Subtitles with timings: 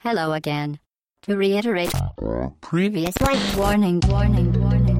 [0.00, 0.78] Hello again.
[1.22, 2.50] To reiterate uh, uh.
[2.60, 3.14] previous
[3.56, 4.97] warning, warning, warning,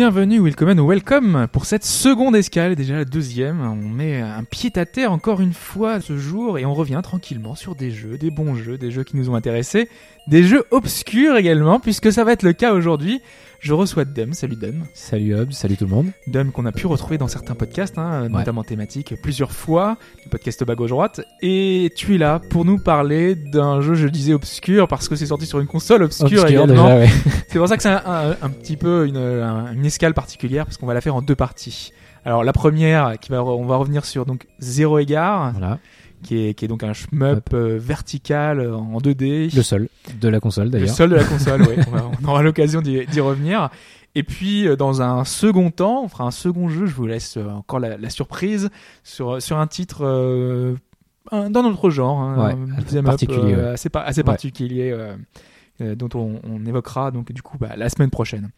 [0.00, 3.60] Bienvenue, welcome welcome pour cette seconde escale, déjà la deuxième.
[3.60, 7.54] On met un pied à terre encore une fois ce jour et on revient tranquillement
[7.54, 9.90] sur des jeux, des bons jeux, des jeux qui nous ont intéressés,
[10.26, 13.20] des jeux obscurs également, puisque ça va être le cas aujourd'hui.
[13.60, 14.84] Je reçois Dom, salut Dom.
[14.94, 16.06] Salut Hobbs, salut tout le monde.
[16.26, 20.64] Dom qu'on a pu retrouver dans certains podcasts, hein, notamment thématiques, plusieurs fois, le podcast
[20.64, 21.20] bas gauche-droite.
[21.42, 25.26] Et tu es là pour nous parler d'un jeu, je disais obscur, parce que c'est
[25.26, 26.96] sorti sur une console obscure, Obscur également.
[26.96, 27.08] ouais.
[27.48, 30.64] C'est pour ça que c'est un, un- un petit peu une, un- une escale particulière
[30.64, 31.92] parce qu'on va la faire en deux parties.
[32.24, 35.78] Alors la première, qui va, on va revenir sur donc Zéro Égard, Voilà,
[36.22, 39.54] qui est, qui est donc un shmup euh, vertical euh, en 2D.
[39.54, 39.88] le seul
[40.20, 40.88] de la console Le d'ailleurs.
[40.94, 41.82] seul de la console, oui.
[42.22, 43.70] On, aura l'occasion d'y revenir.
[44.14, 46.84] Et puis euh, dans un second temps, on fera un second jeu.
[46.86, 48.68] Je vous laisse encore la, la surprise
[49.04, 50.00] sur sur un titre.
[50.04, 50.74] euh,
[51.30, 52.52] un- dans notre genre, hein, Ouais,
[52.96, 53.78] un up, particulier, euh, ouais.
[54.04, 54.96] assez, particulier,
[55.78, 58.50] dont on, on évoquera donc du coup bah, la semaine prochaine.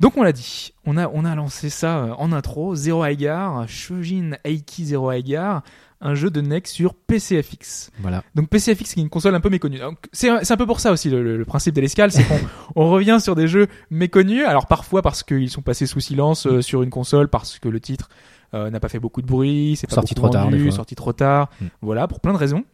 [0.00, 3.66] Donc on l'a dit, on a, on a lancé ça euh, en intro, Zero Aigar,
[3.68, 5.62] Shojin Eiki Zero Aigar,
[6.02, 7.90] un jeu de NEC sur PCFX.
[8.00, 8.22] Voilà.
[8.34, 9.80] Donc PCFX qui est une console un peu méconnue.
[10.12, 12.24] C'est un, c'est un peu pour ça aussi le, le- le principe de l'escale, c'est
[12.24, 12.38] qu'on
[12.76, 14.44] on revient sur des jeux méconnus.
[14.46, 17.80] Alors parfois parce qu'ils sont passés sous silence euh, sur une console, parce que le
[17.80, 18.10] titre
[18.52, 21.48] euh, n'a pas fait beaucoup de bruit, c'est Sorti trop tard, vendu, sorti trop tard.
[21.80, 22.64] Voilà, pour plein de raisons.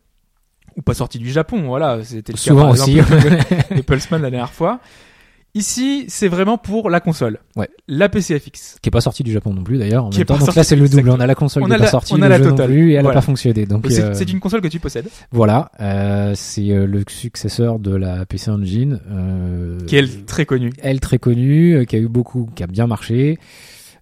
[0.76, 2.98] Ou pas sorti du Japon, voilà, c'était le cas Souvent par aussi.
[2.98, 4.80] exemple de Pulseman la dernière fois.
[5.54, 7.38] Ici, c'est vraiment pour la console.
[7.56, 7.68] Ouais.
[7.86, 8.78] La PCFX.
[8.80, 10.06] qui est pas sorti du Japon non plus d'ailleurs.
[10.06, 11.00] En Qui même est temps, pas donc là c'est le double.
[11.00, 11.16] exactement.
[11.16, 12.38] On a la console On qui a est pas la- sortie, on le a la
[12.38, 13.18] jeu non plus, et elle Voilà.
[13.18, 13.66] a pas fonctionné.
[13.66, 17.78] Donc C'est euh, c'est une console que tu possèdes, voilà, euh, c'est euh, le successeur
[17.80, 20.72] de la PC Engine, euh, qui est très connue.
[20.82, 23.38] elle très connue, euh, qui a eu beaucoup, qui a bien marché.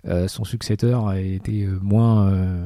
[0.09, 2.65] Euh, son successeur a été euh, moins euh,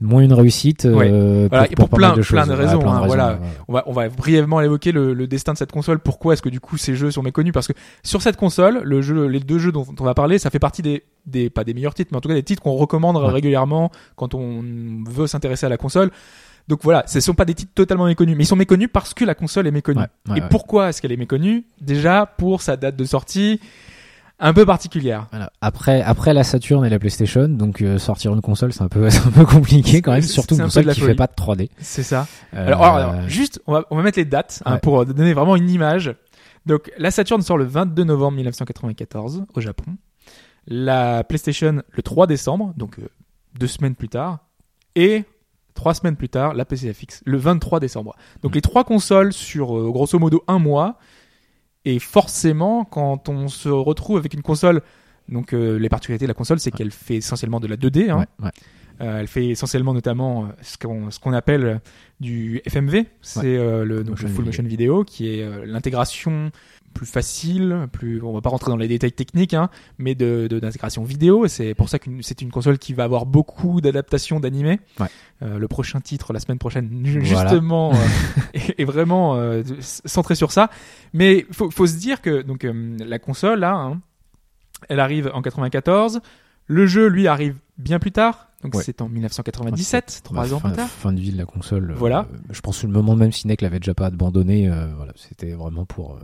[0.00, 2.98] moins une réussite euh, Voilà, et pour pas plein- de plein de Voilà, raisons, plein
[2.98, 3.32] de hein, voilà.
[3.32, 3.38] ouais.
[3.68, 5.98] On va, on va brièvement évoquer le, le destin de cette console.
[6.00, 7.52] Pourquoi est-ce que du coup ces jeux sont méconnus?
[7.52, 10.50] Parce que sur cette console, le jeu, les deux jeux dont on va parler, ça
[10.50, 12.72] fait partie des, des pas des meilleurs titres, mais en tout cas des titres qu'on
[12.74, 14.62] recommande régulièrement quand on
[15.08, 16.10] veut s'intéresser à la console.
[16.68, 19.24] Donc voilà, ce sont pas des titres totalement méconnus, mais ils sont méconnus parce que
[19.24, 20.00] la console est méconnue.
[20.00, 20.48] Ouais, ouais, et ouais.
[20.50, 21.64] pourquoi est-ce qu'elle est méconnue?
[21.80, 23.60] Déjà pour sa date de sortie
[24.38, 25.26] un peu particulière.
[25.30, 25.50] Voilà.
[25.60, 29.06] Après, après la Saturn et la PlayStation, donc euh, sortir une console, c'est un peu,
[29.26, 31.12] un peu compliqué quand même, surtout une console qui folie.
[31.12, 31.70] fait pas de 3D.
[31.78, 32.26] C'est ça.
[32.54, 35.32] Euh, Alors, alors, alors, juste, on va, on va mettre les dates hein, pour donner
[35.32, 36.14] vraiment une image.
[36.66, 39.96] Donc, la Saturn sort le 22 novembre 1994 au Japon.
[40.66, 43.08] La PlayStation le 3 décembre, donc euh,
[43.58, 44.40] deux semaines plus tard.
[44.96, 45.24] Et
[45.74, 48.16] trois semaines plus tard, la PCFX le 23 décembre.
[48.42, 48.54] Donc, Mm.
[48.56, 50.98] les trois consoles sur euh, grosso modo un mois.
[51.86, 54.82] Et forcément, quand on se retrouve avec une console,
[55.28, 58.10] donc euh, les particularités de la console, c'est qu'elle fait essentiellement de la 2D.
[58.10, 58.50] Hein, ouais, ouais.
[59.02, 61.80] euh, elle fait essentiellement notamment euh, ce qu'on appelle
[62.18, 64.44] du FMV, c'est le, donc, le full video.
[64.46, 66.50] motion vidéo, qui est l'intégration
[66.96, 69.68] plus facile, plus on va pas rentrer dans les détails techniques, hein,
[69.98, 71.46] mais de d'intégration vidéo.
[71.46, 74.80] C'est pour ça que c'est une console qui va avoir beaucoup d'adaptations d'animés.
[74.98, 75.08] Ouais.
[75.42, 77.50] Euh, le prochain titre la semaine prochaine, Voilà.
[77.50, 77.96] justement, euh,
[78.54, 80.70] est, est vraiment euh, centré sur ça.
[81.12, 82.66] Mais faut faut se dire que donc
[82.98, 84.00] la console là, hein,
[84.88, 86.20] elle arrive en 94.
[86.68, 88.48] Le jeu, lui, arrive bien plus tard.
[88.62, 88.82] Donc Ouais.
[88.82, 90.88] c'est en 1997, trois Bah, ans fin, plus tard.
[90.88, 91.90] fin de vie de la console.
[91.90, 92.26] euh, Voilà.
[92.50, 95.52] je pense que le moment même si NEC l'avait déjà pas abandonné, euh, voilà, c'était
[95.52, 96.20] vraiment pour euh,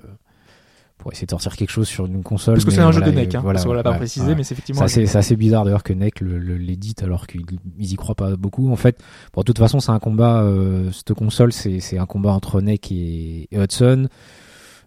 [1.03, 2.55] pour essayer de sortir quelque chose sur une console.
[2.55, 3.91] Parce que c'est un voilà, jeu de euh, NEC, hein, voilà, parce qu'on l'a pas
[3.91, 4.35] ouais, précisé, ouais.
[4.37, 4.87] mais c'est effectivement.
[4.87, 7.43] C'est assez, bizarre d'ailleurs que NEC le, le- l'édite alors qu'ils
[7.79, 8.71] ils y croient pas beaucoup.
[8.71, 8.99] En fait,
[9.35, 10.43] bon, de toute façon, c'est un combat.
[10.43, 14.09] Euh, cette console, c'est c'est un combat entre NEC et, et Hudson.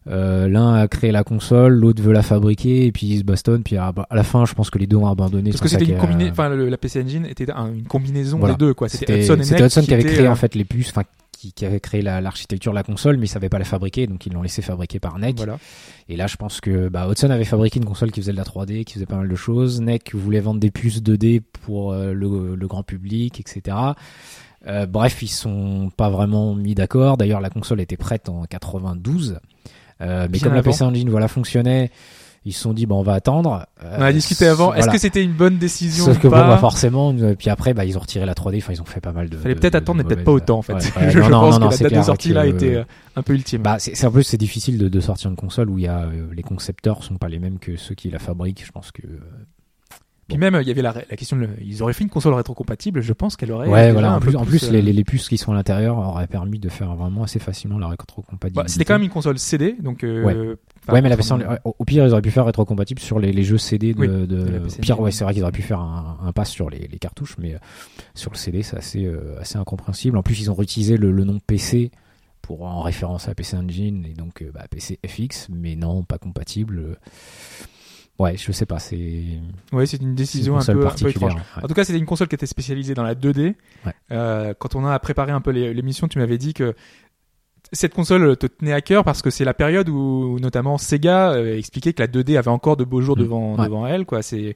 [0.08, 3.64] Euh, L'un a créé la console, l'autre veut la fabriquer, et puis ils se bastonnent.
[3.64, 5.50] Puis à, la fin, je pense que les deux ont abandonné.
[5.50, 8.53] Parce que c'était une combinaison, enfin la PC Engine était un- une combinaison Voilà.
[8.53, 8.88] des deux quoi.
[8.88, 11.03] C'était Hudson et NEC Hudson qui avait créé euh, en fait les puces, enfin
[11.46, 14.08] qui, qui avait créé la- l'architecture de la console, mais il savait pas la fabriquer,
[14.08, 15.38] donc ils l'ont laissé fabriquer par NEC.
[15.38, 15.58] Voilà.
[16.09, 18.44] Et là, je pense que bah, Hudson avait fabriqué une console qui faisait de la
[18.44, 19.82] 3D, qui faisait pas mal de choses.
[19.82, 23.76] NEC voulait vendre des puces 2D pour euh, le, le grand public, etc.
[24.68, 27.18] Euh, bref, ils sont pas vraiment mis d'accord.
[27.18, 29.40] D'ailleurs, la console était prête en 92.
[30.02, 30.64] Euh, mais Bien comme la.
[30.64, 31.92] PC Engine voilà, fonctionnait,
[32.46, 33.66] ils se sont dit, bon, on va attendre.
[33.84, 34.74] On a discuté avant.
[34.74, 37.50] Est-ce que c'était une bonne décision Sauf ou que bon, pas bah, forcément, euh, puis
[37.50, 38.58] après, bah, ils ont retiré la 3D.
[38.58, 39.38] Enfin, ils ont fait pas mal de.
[39.38, 40.74] Fallait de- peut-être de- attendre, mais de peut-être pas autant en fait.
[40.74, 42.84] Ouais, je non, pense non, que la date de clair sortie que- là était euh,
[43.16, 43.62] un peu ultime.
[43.64, 46.02] Bah, c'est en plus c'est difficile de, de sortir une console où il y a
[46.03, 48.64] euh, les concepteurs sont pas les mêmes que ceux qui la fabriquent.
[48.66, 49.20] Je pense que euh,
[50.28, 53.02] Puis même, il y avait la, la question, de, ils auraient fait une console rétrocompatible,
[53.02, 53.68] je pense qu'elle aurait.
[53.68, 54.14] Ouais, voilà.
[54.16, 56.58] En plus, en plus euh, les, les, les puces qui sont à l'intérieur auraient permis
[56.59, 58.56] de faire vraiment assez facilement la rétrocompatibilité.
[58.62, 60.03] bah, C'était quand même une console CD, donc.
[60.03, 60.56] euh,
[60.90, 63.32] Ouais, mais la version, contrairement- au au pire, ils auraient pu faire rétrocompatible sur les,
[63.32, 65.61] les jeux CD de, Oui, de, de au pire, ouais, c'est vrai qu'ils auraient pu
[65.61, 67.59] faire un, un pass sur les, les cartouches, mais euh,
[68.14, 70.17] sur le CD, c'est assez, euh, assez incompréhensible.
[70.17, 71.91] En plus, ils ont réutilisé le, le nom PC
[72.41, 76.17] pour en référence à PC Engine et donc euh, bah, PC FX, mais non, pas
[76.17, 76.78] compatible.
[76.79, 76.96] Euh,
[78.17, 79.26] Ouais, je sais pas, c'est
[79.73, 81.02] Ouais, c'est une décision un peu, un peu étrange.
[81.03, 81.35] particulière.
[81.58, 81.64] ouais.
[81.66, 83.55] En tout cas, c'était une console qui était spécialisée dans la 2D.
[83.85, 83.91] Ouais.
[84.11, 86.76] Euh, quand on a préparé un peu l'émission, tu m'avais dit que
[87.72, 91.58] cette console te tenait à cœur parce que c'est la période où, notamment, Sega euh,
[91.58, 93.22] expliquait que la 2D avait encore de beaux jours Mm.
[93.22, 93.66] devant, Ouais.
[93.66, 94.06] devant elle.
[94.06, 94.22] Quoi.
[94.22, 94.56] C'est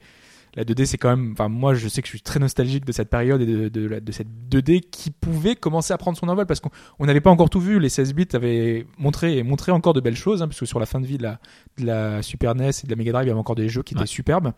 [0.56, 1.32] la 2D, c'est quand même.
[1.34, 4.00] Enfin, moi, je sais que je suis très nostalgique de cette période et de, de,
[4.00, 7.30] de cette 2D qui pouvait commencer à prendre son envol parce qu'on on n'avait pas
[7.30, 7.80] encore tout vu.
[7.80, 10.80] Les 16 bits avaient montré et montré encore de belles choses, hein, parce que sur
[10.80, 11.40] la fin de vie de la,
[11.78, 13.84] de la Super NES et de la Mega Drive, il y avait encore des jeux
[13.84, 14.52] qui étaient superbes.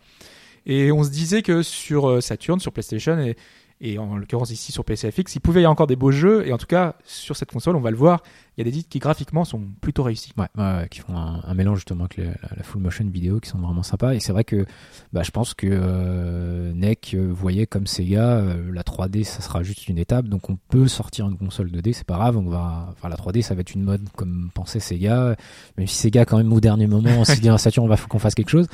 [0.64, 3.36] Et on se disait que sur euh, Saturn, sur PlayStation et,
[3.84, 6.46] et en l'occurrence ici sur PCFX, il pouvait y avoir encore des beaux jeux.
[6.46, 8.22] Et en tout cas, sur cette console, on va le voir,
[8.56, 10.32] il y a des titres qui graphiquement sont plutôt réussis.
[10.38, 13.04] Ouais, ouais, ouais, qui font un, un mélange justement avec la, la- la full motion
[13.06, 14.14] vidéo qui sont vraiment sympas.
[14.14, 14.64] Et c'est vrai que
[15.12, 19.62] bah, je pense que euh, NEC euh, voyait comme Sega, euh, la 3D ça sera
[19.62, 22.88] juste une étape, donc on peut sortir une console 2D, c'est pas grave, on va,
[22.92, 25.34] enfin la 3D ça va être une mode comme pensait Sega,
[25.76, 28.08] même si Sega quand même au dernier moment s'est dit à Saturn on va faut
[28.08, 28.68] qu'on fasse quelque chose,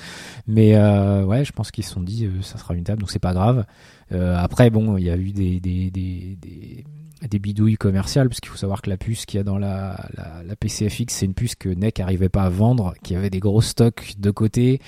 [0.47, 3.11] mais euh, ouais je pense qu'ils se sont dit euh, ça sera une étape, donc
[3.11, 3.65] c'est pas grave.
[4.13, 6.85] Euh, après bon il y a eu des des, des, des
[7.29, 10.09] des bidouilles commerciales parce qu'il faut savoir que la puce qu'il y a dans la,
[10.17, 13.41] la, la PCFX c'est une puce que NEC arrivait pas à vendre qui avait des
[13.41, 14.81] gros stocks de côté.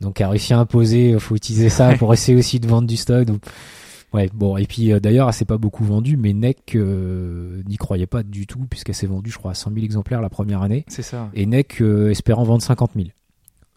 [0.00, 3.24] Donc a réussi à imposer faut utiliser ça pour essayer aussi de vendre du stock.
[3.26, 3.42] Donc
[4.12, 7.76] ouais bon et puis euh, d'ailleurs elle s'est pas beaucoup vendue mais NEC euh, n'y
[7.76, 10.62] croyait pas du tout puisqu'elle s'est vendue je crois à 100 000 exemplaires la première
[10.62, 10.84] année.
[10.88, 11.30] C'est ça.
[11.34, 13.08] et NEC euh, espérant vendre 50 000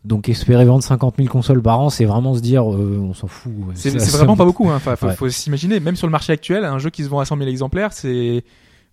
[0.03, 3.27] donc espérer vendre 50 000 consoles par an c'est vraiment se dire euh, on s'en
[3.27, 4.69] fout C'est vraiment pas beaucoup.
[4.69, 4.75] Hein.
[4.77, 5.15] Enfin, faut, Ouais.
[5.15, 7.49] faut s'imaginer, même sur le marché actuel, un jeu qui se vend à 100 000
[7.49, 8.43] exemplaires, c'est.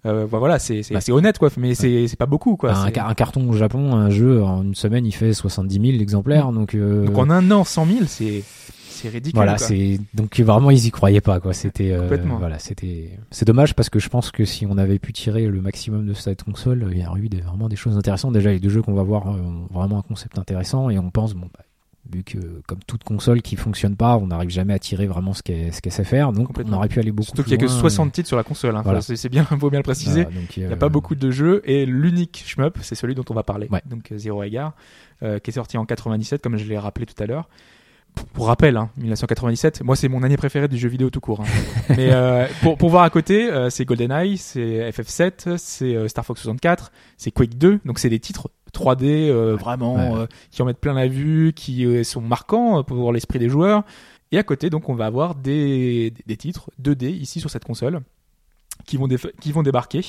[0.06, 2.72] Euh, bah voilà, c'est c'est Bah, honnête quoi, mais c'est c'est pas beaucoup quoi.
[2.72, 6.52] un, un carton au Japon un jeu en une semaine il fait 70 000 exemplaires
[6.52, 8.44] donc euh, Donc en un an, 100 000, c'est
[8.98, 9.36] c'est ridicule.
[9.36, 11.52] Voilà, c'est donc vraiment ils y croyaient pas quoi.
[11.52, 12.08] C'était euh,
[12.38, 15.60] voilà, c'était c'est dommage parce que je pense que si on avait pu tirer le
[15.60, 18.32] maximum de cette console, il y aurait eu des, vraiment des choses intéressantes.
[18.32, 21.10] Déjà les deux jeux qu'on va voir euh, ont vraiment un concept intéressant et on
[21.10, 21.64] pense bon bah,
[22.10, 25.42] vu que comme toute console qui fonctionne pas, on n'arrive jamais à tirer vraiment ce
[25.42, 26.32] qu'elle sait faire.
[26.32, 28.28] Donc on aurait pu aller beaucoup Surtout plus qu'il y a que loin, 60 titres
[28.28, 28.76] sur la console.
[28.76, 28.82] Hein.
[28.82, 29.00] Voilà.
[29.00, 30.22] Enfin, c'est bien, faut bien le euh, préciser.
[30.22, 33.14] voilà, donc, Il n'y euh, a pas beaucoup de jeux et l'unique shmup, c'est celui
[33.14, 33.68] dont on va parler.
[33.70, 33.82] Ouais.
[33.86, 37.26] Donc euh, Zero euh, qui est sorti en 97, comme je l'ai rappelé tout à
[37.26, 37.48] l'heure.
[38.32, 41.40] Pour, rappel, hein, 1997, moi c'est mon année préférée du jeu vidéo tout court.
[41.40, 41.44] hein.
[41.96, 46.24] Mais euh, pour, pour voir à côté, euh, c'est GoldenEye, c'est FF7, c'est euh, Star
[46.24, 47.80] Fox 64, c'est Quake 2.
[47.84, 52.04] Donc c'est des titres 3D euh, vraiment ouais, qui en mettent plein la vue, qui
[52.04, 53.82] sont marquants pour l'esprit des joueurs.
[54.30, 57.64] Et à côté, donc on va avoir des, des, des titres 2D ici sur cette
[57.64, 58.00] console
[58.84, 59.08] qui vont,
[59.40, 60.02] qui vont débarquer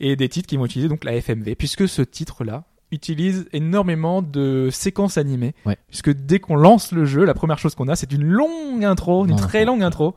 [0.00, 4.68] et des titres qui vont utiliser donc la FMV puisque ce titre-là utilise énormément de
[4.70, 5.76] séquences animées Ouais.
[5.88, 9.24] puisque dès qu'on lance le jeu la première chose qu'on a c'est une longue intro
[9.24, 10.14] une Non, très longue intro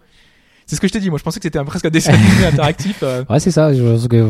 [0.69, 2.45] c'est ce que je t'ai dit moi je pensais que c'était presque un dessin animé
[2.51, 3.71] interactif euh, Ouais, c'est ça.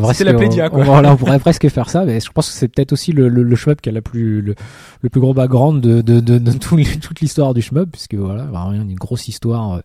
[0.00, 0.78] Presque, la Plédia, on- quoi.
[0.78, 3.28] on- voilà, on pourrait presque faire ça, mais je pense que c'est peut-être aussi le,
[3.28, 4.54] le, le shmup qui a la plus, le,
[5.02, 8.44] le plus gros background de, de, de, de tout- toute l'histoire du shmup, puisque voilà,
[8.44, 9.80] vraiment une grosse histoire, euh,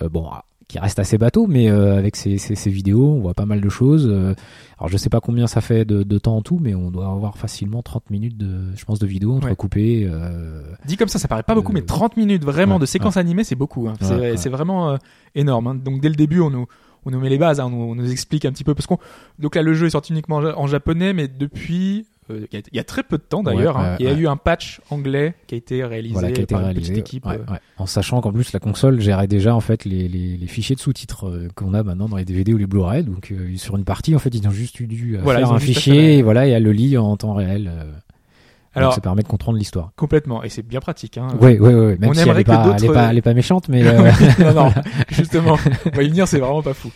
[0.00, 0.30] euh, bon,
[0.72, 3.60] qui reste assez bateau, mais euh, avec ces, ces, ces vidéos, on voit pas mal
[3.60, 4.06] de choses.
[4.10, 4.34] euh,
[4.78, 7.06] alors je sais pas combien ça fait de, de temps en tout, mais on doit
[7.06, 10.08] avoir facilement 30 minutes de, je pense, de vidéos entrecoupées.
[10.10, 12.86] Euh, dit comme ça ça paraît pas beaucoup Euh, mais 30 minutes vraiment ouais, de
[12.86, 13.94] séquences animées c'est beaucoup hein.
[14.00, 14.48] c'est Ouais, ouais.
[14.50, 14.96] vraiment euh,
[15.34, 15.74] énorme hein.
[15.74, 16.66] donc dès le début on nous
[17.04, 18.86] on nous met les bases, hein, on, nous, on nous explique un petit peu parce
[18.86, 18.98] qu'on
[19.38, 22.46] donc là le jeu est sorti uniquement en ja- en japonais, mais depuis euh, il
[22.52, 24.12] y, a- il y a très peu de temps d'ailleurs, Ouais, hein, il y a
[24.12, 26.92] eu un patch anglais qui a été réalisé voilà, qui a été par une réalisé.
[26.92, 27.26] petite équipe.
[27.26, 27.38] euh.
[27.78, 30.80] En sachant qu'en plus la console gérait déjà en fait les, les, les fichiers de
[30.80, 33.02] sous-titres euh, qu'on a maintenant dans les DVD ou les Blu-ray.
[33.04, 35.52] Donc euh, sur une partie en fait ils ont juste eu dû euh, Voilà, faire
[35.52, 37.68] un fichier et voilà et elle le lit en temps réel.
[37.72, 37.90] euh,
[38.74, 39.90] Alors donc ça permet de comprendre l'histoire.
[39.96, 41.18] complètement, et c'est bien pratique.
[41.18, 41.28] Hein.
[41.40, 41.96] Ouais ouais ouais.
[41.98, 43.34] Même on si elle aimerait est que pas, elle est d'autres- pas, elle est pas
[43.34, 44.72] méchante, mais euh, non, non,
[45.10, 45.58] justement,
[45.92, 46.90] on va y venir, c'est vraiment pas fou.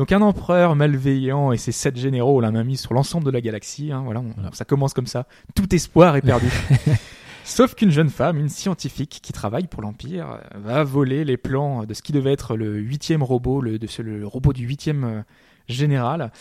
[0.00, 3.42] Donc un empereur malveillant et ses sept généraux la main mise sur l'ensemble de la
[3.42, 3.92] galaxie.
[3.92, 4.48] Hein, voilà, on- Voilà.
[4.54, 5.26] ça commence comme ça.
[5.54, 6.48] Tout espoir est perdu.
[7.44, 11.92] Sauf qu'une jeune femme, une scientifique qui travaille pour l'Empire, va voler les plans de
[11.92, 15.22] ce qui devait être le huitième robot, le, de ce, le robot du huitième euh,
[15.68, 16.32] général.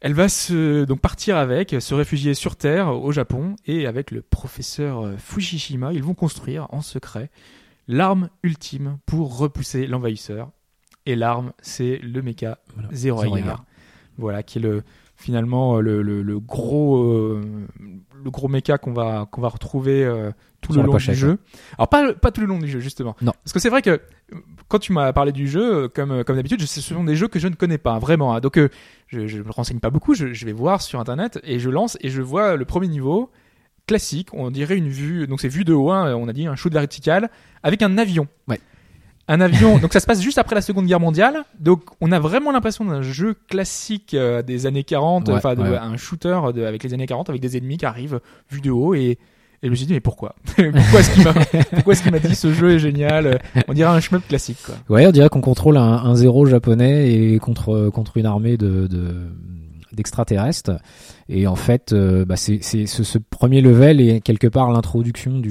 [0.00, 4.22] Elle va se donc partir avec, se réfugier sur Terre au Japon et avec le
[4.22, 7.30] professeur euh, Fushishima, ils vont construire en secret
[7.88, 10.52] l'arme ultime pour repousser l'envahisseur.
[11.06, 12.88] Et l'arme, c'est le mecha Voilà.
[12.92, 13.34] Zero Zero.
[14.18, 14.82] Voilà, qui est le
[15.16, 17.40] finalement le, le, le gros euh,
[18.24, 20.30] le gros méca qu'on va qu'on va retrouver euh,
[20.60, 21.38] tout Sur le long du jeu.
[21.78, 23.16] Alors pas pas tout le long du jeu justement.
[23.22, 23.32] Non.
[23.44, 24.00] Parce que c'est vrai que euh,
[24.68, 27.38] quand tu m'as parlé du jeu, euh, comme comme d'habitude, ce sont des jeux que
[27.38, 28.34] je ne connais pas vraiment.
[28.34, 28.40] hein.
[28.40, 28.68] Donc euh,
[29.08, 30.14] je je me renseigne pas beaucoup.
[30.14, 33.30] Je, je vais voir sur internet et je lance et je vois le premier niveau
[33.86, 34.28] classique.
[34.32, 35.26] On dirait une vue.
[35.26, 35.90] Donc c'est vue de haut.
[35.90, 37.30] hein, on a dit un shoot vertical
[37.62, 38.26] avec un avion.
[38.48, 38.60] Ouais.
[39.28, 39.78] Un avion.
[39.82, 41.44] donc ça se passe juste après la Seconde Guerre mondiale.
[41.60, 45.62] Donc on a vraiment l'impression d'un jeu classique euh, des années 40, Ouais, enfin de-
[45.62, 45.76] ouais.
[45.76, 48.94] un shooter de- avec les années 40 avec des ennemis qui arrivent vue de haut
[48.94, 49.18] et
[49.64, 50.34] et je me suis dit mais pourquoi?
[50.56, 51.32] Pourquoi est-ce qu'il m'a
[51.70, 53.38] pourquoi est-ce qu'il m'a dit ce jeu est génial?
[53.68, 54.74] On dirait un shmup classique quoi.
[54.88, 58.88] Ouais, on dirait qu'on contrôle un, un zéro japonais et contre contre une armée de
[58.88, 59.30] de-
[59.94, 60.72] d'extraterrestres.
[61.28, 65.50] Et en fait, euh, bah, c'est ce, ce premier level est quelque part l'introduction du,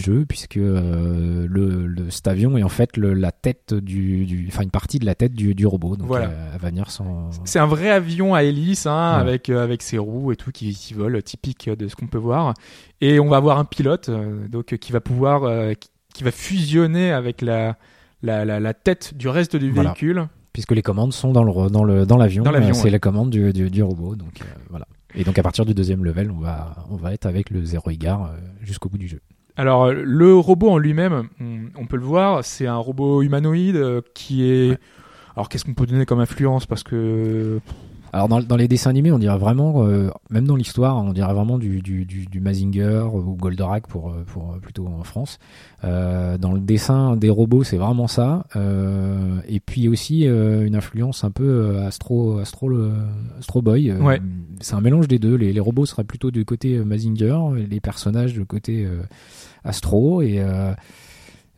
[0.00, 4.62] jeu puisque euh, le, le cet avion est en fait le, la tête du, enfin
[4.62, 5.96] une partie de la tête du, du robot.
[5.96, 6.26] Donc Voilà.
[6.26, 7.30] euh, elle va venir sans.
[7.44, 9.20] C'est un vrai avion à hélice, hein, Ouais.
[9.22, 12.54] avec avec ses roues et tout qui, qui volent, typique de ce qu'on peut voir.
[13.00, 14.10] Et on va avoir un pilote,
[14.50, 15.42] donc qui va pouvoir,
[15.76, 17.76] qui, qui va fusionner avec la,
[18.22, 19.90] la la, la tête du reste du Voilà.
[19.90, 20.28] véhicule.
[20.58, 22.42] Puisque les commandes sont dans le dans le dans l'avion.
[22.44, 22.90] Euh, c'est ouais.
[22.90, 24.16] la commande du, du, du robot.
[24.16, 24.88] Donc euh, voilà.
[25.14, 27.90] Et donc à partir du deuxième level, on va on va être avec le zéro
[27.90, 29.20] égard euh, jusqu'au bout du jeu.
[29.56, 31.28] Alors le robot en lui-même,
[31.76, 34.76] on, peut le voir, c'est un robot humanoïde qui est.
[35.36, 36.66] Alors qu'est-ce qu'on peut donner comme influence?
[36.66, 37.60] Parce que
[38.12, 41.32] Alors dans, dans les dessins animés, on dirait vraiment, euh, même dans l'histoire, on dirait
[41.34, 45.38] vraiment du, du, du, du Mazinger ou Goldorak pour, euh, pour euh, plutôt en France.
[45.84, 48.46] Euh, dans le dessin des robots, c'est vraiment ça.
[48.56, 52.92] Euh, et puis aussi euh, une influence un peu Astro Astro le-
[53.38, 53.92] Astro Boy.
[53.92, 54.20] Ouais.
[54.60, 55.34] C'est un mélange des deux.
[55.34, 57.38] Les, les robots seraient plutôt du côté Mazinger,
[57.68, 59.02] les personnages du côté euh,
[59.64, 60.72] Astro et euh,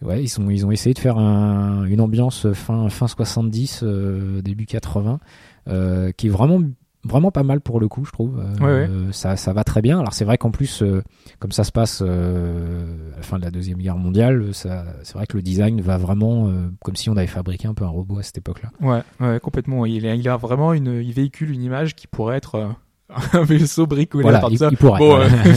[0.02, 4.40] Ouais, ils, sont, ils ont essayé de faire un, une ambiance fin, fin 70, euh,
[4.42, 5.20] début 80,
[5.68, 6.60] euh, qui est vraiment,
[7.04, 8.38] vraiment pas mal pour le coup, je trouve.
[8.40, 9.12] Euh, Ouais, ouais.
[9.12, 9.98] Ça, ça va très bien.
[10.00, 11.02] Alors c'est vrai qu'en plus, euh,
[11.38, 14.68] comme ça se passe euh, à la fin de la Deuxième Guerre mondiale, c'est
[15.14, 16.50] vrai que le design va vraiment
[16.82, 18.70] comme si on avait fabriqué un peu un robot à cette époque-là.
[18.80, 19.84] Ouais, ouais, complètement.
[19.86, 22.74] Il, a- il a vraiment une, il véhicule une image qui pourrait être
[23.32, 24.68] un vaisseau bricolé Voilà, par il, ça.
[24.70, 24.98] il pourrait.
[24.98, 25.24] Bon, voilà.
[25.46, 25.54] euh,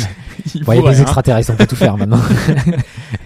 [0.56, 1.02] il Bon, il y a pourrait, des hein.
[1.04, 2.20] extraterrestres, on peut tout faire maintenant.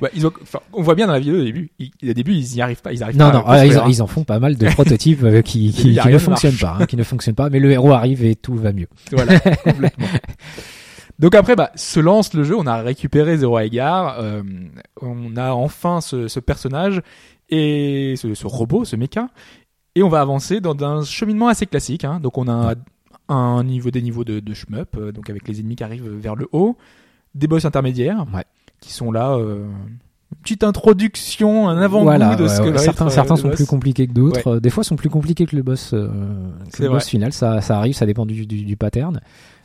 [0.01, 0.31] Ouais, ils ont,
[0.73, 1.71] on voit bien dans la vidéo au début.
[1.79, 2.93] Ils, au début, ils y arrivent pas.
[2.93, 3.85] Ils arrivent Non, pas non, à ah, ils, hein.
[3.87, 6.85] ils en font pas mal de prototypes euh, qui, qui, qui ne fonctionnent pas, hein,
[6.85, 8.87] qui ne fonctionnent pas, mais le héros arrive et tout va mieux.
[9.11, 10.07] Voilà, complètement.
[11.19, 12.55] Donc après, bah, se lance le jeu.
[12.55, 14.17] On a récupéré Zero Égard.
[14.19, 14.43] Euh,
[15.01, 17.01] on a enfin ce, ce personnage
[17.49, 19.29] et ce, ce robot, ce mecha.
[19.95, 22.05] Et on va avancer dans un cheminement assez classique.
[22.05, 22.19] Hein.
[22.21, 22.75] Donc on a
[23.29, 26.35] un niveau des niveaux de, de shmup, euh, donc avec les ennemis qui arrivent vers
[26.35, 26.77] le haut,
[27.35, 28.45] des boss intermédiaires Ouais.
[28.81, 29.35] qui sont là.
[29.35, 29.65] Euh,
[30.29, 32.77] une petite introduction, un avant-goût Voilà, de ce ouais, que ouais.
[32.79, 33.55] certains, être, euh, certains sont boss.
[33.55, 34.55] plus compliqués que d'autres.
[34.55, 36.09] Euh, Des fois, sont plus compliqués que le boss, euh,
[36.73, 37.31] que le boss final.
[37.31, 39.21] Ça, ça arrive, ça dépend du, du, du pattern.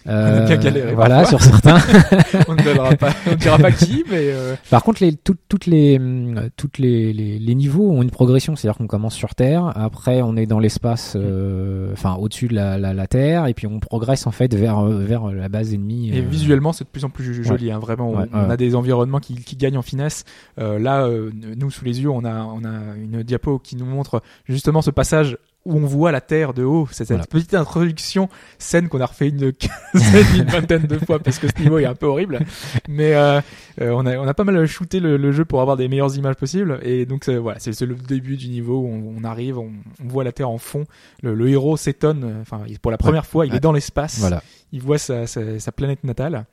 [0.09, 1.39] Euh, a bien galéré voilà, parfois.
[1.39, 1.79] sur certains.
[2.49, 5.67] on ne donnera pas, on dira pas qui, mais euh, Par contre, les, tout- toutes
[5.67, 9.73] les, hum, toutes les, les, les niveaux ont une progression, c'est-à-dire qu'on commence sur Terre,
[9.77, 13.67] après on est dans l'espace, euh, enfin au-dessus de la, la, la Terre, et puis
[13.67, 16.11] on progresse en fait vers, euh, vers la base ennemie.
[16.11, 17.71] Et euh, visuellement, c'est de plus en plus joli.
[17.71, 20.25] Hein, vraiment, on, Ouais, on a des environnements qui, qui gagnent en finesse.
[20.59, 23.87] Euh, là, euh, nous sous les yeux, on a, on a une diapo qui nous
[23.87, 26.87] montre justement ce passage où on voit la Terre de haut.
[26.91, 27.27] C'est cette Voilà.
[27.27, 28.29] petite introduction
[28.59, 31.85] scène qu'on a refait une quinzaine, une vingtaine de fois parce que ce niveau est
[31.85, 32.41] un peu horrible.
[32.89, 33.41] Mais euh,
[33.81, 36.17] euh, on a, on a pas mal shooté le, le jeu pour avoir des meilleures
[36.17, 36.81] images possibles.
[36.83, 39.71] Et donc c'est- voilà, c'est le début du niveau où on, on arrive, on,
[40.05, 40.85] on voit la Terre en fond.
[41.23, 42.25] Le, le héros s'étonne.
[42.25, 44.43] euh, Enfin, pour la première fois, il est dans l'espace Voilà.
[44.73, 46.45] il voit sa, sa, sa planète natale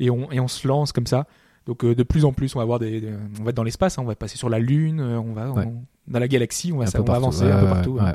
[0.00, 1.26] et on, et on se lance comme ça.
[1.66, 3.08] Donc euh, de plus en plus, on va avoir des, des-
[3.40, 5.50] on va être dans l'espace, hein, on va passer sur la Lune, euh, on va
[5.50, 5.64] Ouais.
[5.66, 8.00] on- dans la galaxie, on va, ça- on va avancer Ouais, un peu partout ouais.
[8.02, 8.14] hein,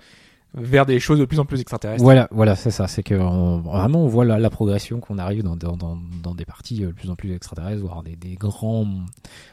[0.55, 2.01] vers des choses de plus en plus extraterrestres.
[2.03, 2.87] Voilà, voilà, c'est ça.
[2.87, 6.33] C'est que on- vraiment on voit la, la progression qu'on arrive dans, dans, dans, dans
[6.35, 8.87] des parties euh, de plus en plus extraterrestres, voire des, des grands,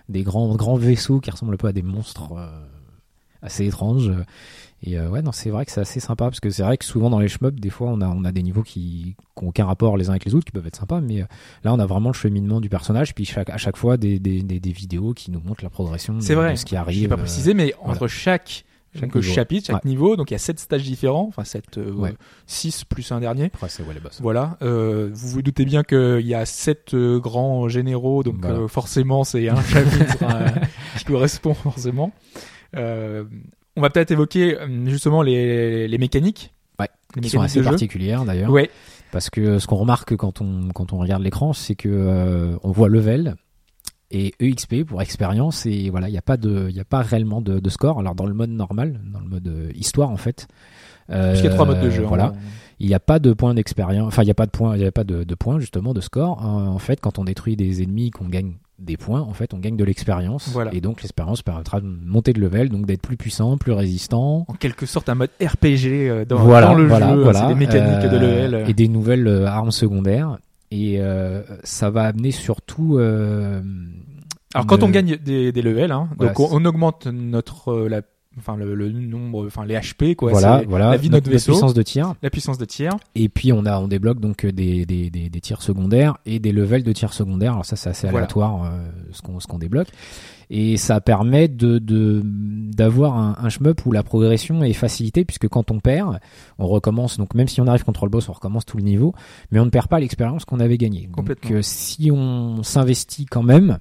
[0.08, 2.46] des grands, grands vaisseaux qui ressemblent un peu à des monstres euh,
[3.42, 4.10] assez étranges.
[4.82, 6.84] Et euh, ouais, non, c'est vrai que c'est assez sympa parce que c'est vrai que
[6.84, 9.64] souvent dans les shmups, des fois, on a, on a des niveaux qui n'ont aucun
[9.64, 11.26] rapport les uns avec les autres, qui peuvent être sympas, mais euh,
[11.64, 14.42] là, on a vraiment le cheminement du personnage, puis chaque, à chaque fois des, des,
[14.42, 16.52] des, des vidéos qui nous montrent la progression de, C'est vrai.
[16.52, 17.02] de ce qui Je arrive.
[17.02, 17.94] l'ai pas euh, précisé, mais voilà.
[17.94, 18.64] entre chaque,
[18.94, 19.22] Chaque niveau.
[19.22, 19.90] chapitre, chaque Ouais.
[19.90, 22.14] niveau, donc il y a sept stages différents, enfin 7, Ouais.
[22.46, 23.46] 6 plus un dernier.
[23.46, 24.20] Après, c'est ouais, les boss.
[24.22, 28.58] Voilà, euh, vous vous doutez bien qu'il y a sept euh, grands généraux, donc Voilà.
[28.60, 30.48] euh, forcément c'est un chapitre euh,
[30.98, 32.12] qui correspond forcément.
[33.76, 36.52] On va peut-être évoquer euh, justement les, les mécaniques.
[36.80, 38.50] Ouais, les Qui sont assez particulières d'ailleurs.
[38.50, 38.70] Ouais,
[39.12, 42.70] Parce que ce qu'on remarque quand on, quand on regarde l'écran, c'est que euh, on
[42.72, 43.34] voit level
[44.10, 47.00] et EXP pour expérience et voilà, il n'y a pas de, il y a pas
[47.02, 47.98] réellement de, de score.
[47.98, 50.46] Alors dans le mode normal, dans le mode euh, histoire en fait,
[51.10, 52.04] euh, puisqu'il y a trois modes de jeu.
[52.04, 52.08] hein.
[52.08, 52.32] Voilà,
[52.78, 54.82] il n'y a pas de points d'expérience, enfin il n'y a pas de points, il
[54.82, 56.40] y a pas de, de points justement de score.
[56.44, 59.76] En fait, quand on détruit des ennemis, qu'on gagne des points, en fait, on gagne
[59.76, 60.48] de l'expérience.
[60.52, 60.72] Voilà.
[60.74, 64.44] Et donc l'expérience permettra de monter de level, donc d'être plus puissant, plus résistant.
[64.48, 67.22] En quelque sorte, un mode RPG euh, dans, voilà, dans le voilà, jeu.
[67.22, 67.40] voilà.
[67.40, 68.68] C'est des mécaniques de Euh, level.
[68.70, 70.38] et des nouvelles euh, armes secondaires.
[70.70, 72.98] Et euh, ça va amener surtout.
[72.98, 73.62] euh,
[74.54, 77.88] Alors quand une- on gagne des, des levels, hein, donc on, on augmente notre euh,
[77.88, 78.02] la,
[78.38, 80.30] enfin le, le nombre, enfin les HP quoi.
[80.32, 82.14] voilà, voilà, La vie de notre vaisseau, puissance de tir.
[82.22, 82.90] la puissance de tir.
[83.14, 86.38] Et puis on a, on débloque donc euh, des, des, des, des tirs secondaires et
[86.38, 87.52] des levels de tirs secondaires.
[87.52, 88.18] Alors ça, c'est assez Voilà.
[88.26, 89.88] aléatoire euh, ce qu'on ce qu'on débloque.
[90.48, 95.48] Et ça permet de de- d'avoir un, un shmup où la progression est facilitée puisque
[95.48, 96.20] quand on perd,
[96.58, 97.16] on recommence.
[97.18, 99.12] Donc même si on arrive contre le boss, on recommence tout le niveau,
[99.50, 101.08] mais on ne perd pas l'expérience qu'on avait gagnée.
[101.16, 103.78] Donc euh, si on s'investit quand même,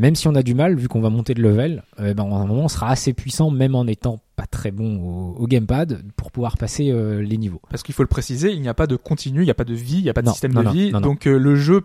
[0.00, 2.36] même si on a du mal, vu qu'on va monter de level, euh, ben, à
[2.36, 6.02] un moment on sera assez puissant, même en étant pas très bon au, au gamepad,
[6.16, 7.60] pour pouvoir passer euh, les niveaux.
[7.68, 9.64] Parce qu'il faut le préciser, il n'y a pas de continu, il n'y a pas
[9.64, 10.90] de vie, il n'y a pas de Non, système non, de non, vie.
[10.92, 11.82] donc euh, le jeu,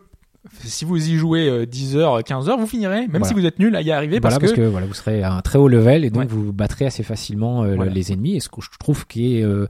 [0.64, 3.26] si vous y jouez euh, 10 heures, 15 heures, vous finirez, même Voilà.
[3.28, 5.42] si vous êtes nul à y arriver, Voilà, parce, que, voilà, vous serez à un
[5.42, 6.28] très haut level et donc Ouais.
[6.30, 7.92] vous battrez assez facilement euh, Voilà.
[7.92, 8.36] les ennemis.
[8.36, 9.68] Et ce que je trouve qui est euh,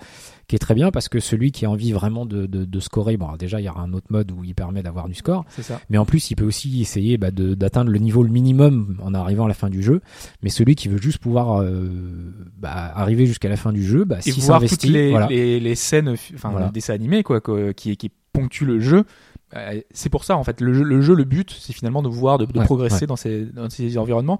[0.47, 3.17] qui est très bien parce que celui qui a envie vraiment de, de, de scorer,
[3.17, 5.43] bon alors déjà il y aura un autre mode où il permet d'avoir du score,
[5.59, 5.81] ça.
[5.89, 9.45] mais en plus il peut aussi essayer bah, d'atteindre le niveau le minimum en arrivant
[9.45, 10.01] à la fin du jeu.
[10.43, 11.89] Mais celui qui veut juste pouvoir euh,
[12.59, 16.53] bah, arriver jusqu'à la fin du jeu, bah, s'il s'investit, les, les, les scènes, enfin
[16.59, 19.03] les dessins animés quoi, quoi, qui, qui ponctuent le jeu.
[19.55, 22.09] Euh, c'est pour ça en fait le jeu, le, jeu, le but, c'est finalement de
[22.09, 23.07] voir, de, de Ouais, progresser ouais.
[23.07, 24.37] dans ces, dans ces environnements.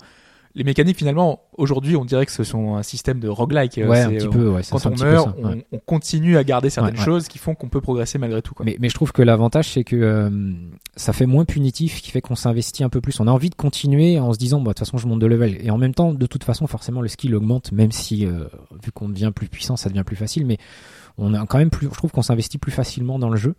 [0.57, 3.77] Les mécaniques finalement, aujourd'hui, on dirait que ce sont un système de roguelike.
[3.77, 4.47] euh, Ouais, un petit peu.
[4.51, 5.65] Ouais, Quand on meurt, ça, on, ouais.
[5.73, 8.53] on continue à garder certaines choses qui font qu'on peut progresser malgré tout.
[8.53, 8.65] Quoi.
[8.65, 10.29] Mais, mais je trouve que l'avantage, c'est que euh,
[10.95, 13.19] ça fait moins punitif, qui fait qu'on s'investit un peu plus.
[13.19, 15.25] On a envie de continuer en se disant, bah, de toute façon, je monte de
[15.27, 15.57] level.
[15.59, 18.45] Et en même temps, de toute façon, forcément, le skill augmente, même si, euh,
[18.81, 20.45] vu qu'on devient plus puissant, ça devient plus facile.
[20.45, 20.57] Mais
[21.17, 23.55] on a quand même plus, je trouve qu'on s'investit plus facilement dans le jeu.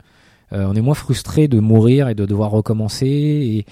[0.52, 3.06] Euh, on est moins frustré de mourir et de devoir recommencer.
[3.06, 3.66] Et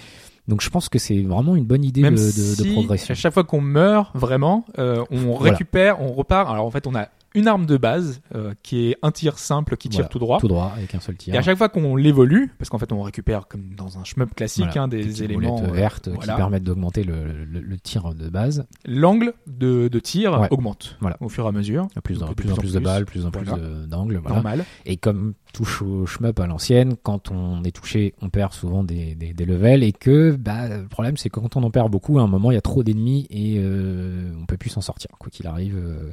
[0.48, 3.12] donc, je pense que c'est vraiment une bonne idée Même de, de, si de progression.
[3.12, 5.52] à chaque fois qu'on meurt vraiment, euh, on Voilà.
[5.52, 6.50] récupère, on repart.
[6.50, 9.76] Alors en fait, on a une arme de base euh, qui est un tir simple
[9.76, 10.08] qui tire Voilà.
[10.08, 10.38] tout droit.
[10.40, 11.34] Tout droit, avec un seul tir.
[11.34, 14.34] Et à chaque fois qu'on l'évolue, parce qu'en fait on récupère comme dans un shmup
[14.34, 16.32] classique Voilà, hein, des, éléments, boulettes euh, vertes voilà.
[16.32, 18.66] qui permettent d'augmenter le, le, le tir de base.
[18.86, 20.48] l'angle de, de tir Ouais.
[20.50, 21.16] augmente Voilà.
[21.20, 21.88] au fur et à mesure.
[22.02, 23.46] Plus en plus, en plus de balles, plus en plus
[23.88, 24.20] d'angles.
[24.26, 24.64] Normal.
[24.86, 29.14] Et comme touche au shmup à l'ancienne, quand on est touché, on perd souvent des,
[29.14, 32.18] des, des levels et que bah, le problème c'est que quand on en perd beaucoup,
[32.18, 35.10] à un moment il y a trop d'ennemis et euh, on peut plus s'en sortir.
[35.18, 36.10] Quoi qu'il arrive, euh,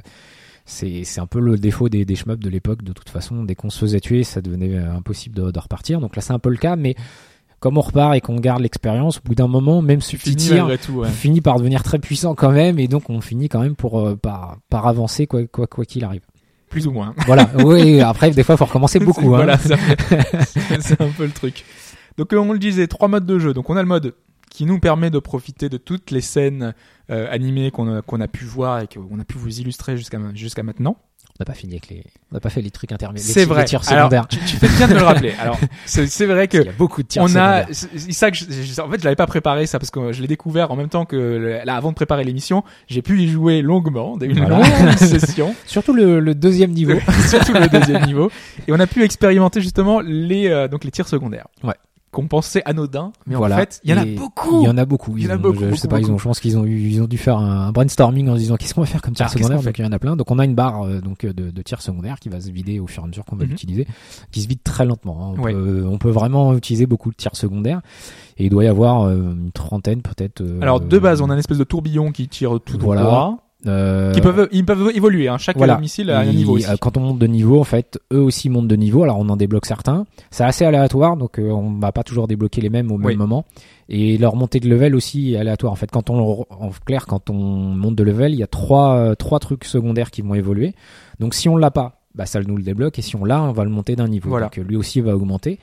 [0.64, 2.82] c'est c'est un peu le défaut des, des shmups de l'époque.
[2.82, 6.00] De toute façon, dès qu'on se faisait tuer, ça devenait euh, impossible de, de repartir.
[6.00, 6.94] Donc là c'est un peu le cas, mais
[7.60, 10.66] comme on repart et qu'on garde l'expérience, au bout d'un moment, même ce petit tir,
[10.66, 11.08] ouais.
[11.08, 14.16] finit par devenir très puissant quand même et donc on finit quand même pour euh,
[14.16, 16.22] par, par avancer quoi quoi quoi qu'il arrive.
[16.68, 17.14] Plus ou moins.
[17.26, 17.50] Voilà.
[17.64, 18.00] oui.
[18.00, 19.34] Après, des fois, faut recommencer beaucoup.
[19.34, 19.44] Hein.
[19.44, 19.58] Voilà,
[20.80, 21.66] c'est un peu le truc.
[22.16, 23.52] Donc on le disait, trois modes de jeu.
[23.52, 24.14] Donc on a le mode
[24.52, 26.74] qui nous permet de profiter de toutes les scènes
[27.10, 30.18] euh, animées qu'on a, qu'on a pu voir et qu'on a pu vous illustrer jusqu'à
[30.34, 30.96] jusqu'à maintenant.
[31.30, 32.04] On n'a pas fini avec les.
[32.30, 33.32] On n'a pas fait les trucs intermédiaires.
[33.32, 33.62] C'est vrai.
[33.62, 34.28] Les tirs Alors, secondaires.
[34.28, 35.32] tu, tu fais bien de me le rappeler.
[35.40, 37.66] Alors c'est vrai que Il y a beaucoup de tirs on a secondaires.
[37.72, 40.12] c'est- c'est ça que je, je- en fait je l'avais pas préparé ça parce que
[40.12, 43.28] je l'ai découvert en même temps que là avant de préparer l'émission j'ai pu y
[43.28, 44.58] jouer longuement une Voilà.
[44.58, 46.98] longue session Surtout le, le deuxième niveau.
[47.30, 48.30] surtout le deuxième niveau
[48.68, 51.74] et on a pu expérimenter justement les euh, donc les tirs secondaires Ouais.
[52.12, 53.56] Qu'on pensait anodins mais Voilà.
[53.56, 55.16] en fait il y en a beaucoup Il y en a beaucoup.
[55.16, 56.00] Il y en a beaucoup, Je, sais beaucoup, pas.
[56.00, 56.18] Ils ont.
[56.18, 56.78] Je pense qu'ils ont eu.
[56.78, 59.24] Ils ont dû faire un brainstorming en se disant qu'est-ce qu'on va faire comme tir
[59.26, 59.62] Alors, secondaire.
[59.62, 60.14] Donc il y en a plein.
[60.16, 62.50] Donc on a une barre euh, donc euh, de, de tirs secondaires qui va se
[62.50, 63.50] vider au fur et à mesure qu'on va Mhm.
[63.50, 63.86] l'utiliser,
[64.30, 65.30] qui se vide très lentement.
[65.30, 65.34] hein.
[65.38, 65.52] On, Ouais.
[65.54, 67.80] peut, on peut vraiment utiliser beaucoup de tirs secondaires.
[68.36, 70.42] Et il doit y avoir euh, une trentaine peut-être.
[70.42, 73.02] euh, alors de base on a une espèce de tourbillon qui tire tout Voilà.
[73.02, 75.38] droit euh, qui peuvent ils peuvent évoluer hein.
[75.38, 75.78] chaque Voilà.
[75.78, 78.48] missile a un niveau aussi euh, Quand on monte de niveau, en fait, eux aussi
[78.50, 79.02] montent de niveau.
[79.04, 80.04] Alors on en débloque certains.
[80.30, 83.06] C'est assez aléatoire, donc euh, on va pas toujours débloquer les mêmes au Oui.
[83.06, 83.44] même moment.
[83.88, 85.72] Et leur montée de level aussi est aléatoire.
[85.72, 88.94] En fait, quand on en clair, quand on monte de level, il y a trois
[88.96, 90.74] euh, trois trucs secondaires qui vont évoluer.
[91.20, 92.98] Donc si on l'a pas, bah ça nous le débloque.
[92.98, 94.28] Et si on l'a, on va le monter d'un niveau.
[94.30, 94.46] Voilà.
[94.46, 95.58] Donc lui aussi va augmenter.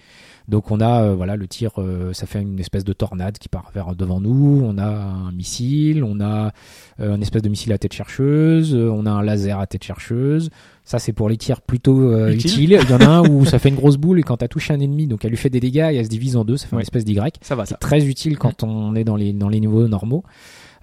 [0.49, 3.47] Donc on a euh, voilà le tir, euh, ça fait une espèce de tornade qui
[3.49, 4.61] part vers devant nous.
[4.65, 6.51] On a un missile, on a
[6.99, 9.83] euh, une espèce de missile à tête chercheuse, euh, on a un laser à tête
[9.83, 10.49] chercheuse.
[10.83, 12.51] Ça c'est pour les tirs plutôt euh, Utile.
[12.73, 12.79] utiles.
[12.83, 14.73] Il y en a un où ça fait une grosse boule et quand t'as touché
[14.73, 16.65] un ennemi, donc elle lui fait des dégâts et elle se divise en deux, ça
[16.67, 16.81] fait Ouais.
[16.81, 17.19] une espèce d'Y.
[17.41, 20.23] ça va ça très utile quand on est dans les dans les niveaux normaux.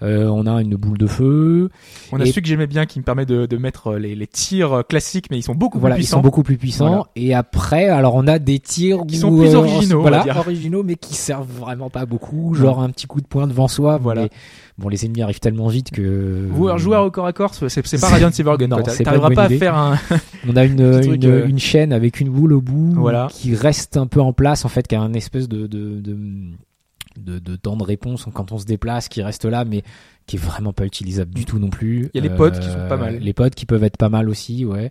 [0.03, 1.69] Euh, on a une boule de feu.
[2.11, 4.27] On a Et- celui que j'aimais bien qui me permet de, de mettre les, les
[4.27, 6.17] tirs classiques, mais ils sont beaucoup Voilà, plus ils puissants.
[6.17, 6.87] sont beaucoup plus puissants.
[6.87, 7.03] Voilà.
[7.15, 10.83] Et après, alors on a des tirs Qui où, sont plus euh, originaux, voilà, originaux,
[10.83, 12.53] mais qui servent vraiment pas beaucoup.
[12.53, 13.97] Genre un petit coup de poing devant soi.
[13.97, 14.23] Voilà.
[14.23, 14.29] Mais,
[14.77, 16.47] bon, les ennemis arrivent tellement vite que.
[16.51, 18.67] Vous, un joueur au corps à corps, c'est c'est pas Radiant Silvergun.
[18.67, 19.97] Non, pas T'arriveras une pas à faire un.
[20.47, 23.27] On a une, euh, une chaîne avec une boule au bout Voilà.
[23.31, 26.17] qui reste un peu en place en fait, qui a un espèce de de, de,
[27.17, 29.83] de, de temps de réponse quand on se déplace, qui reste là, mais
[30.25, 32.09] qui est vraiment pas utilisable du tout non plus.
[32.13, 33.17] Il y a les pods qui sont pas mal.
[33.19, 34.89] Les pods qui peuvent être pas mal aussi, ouais.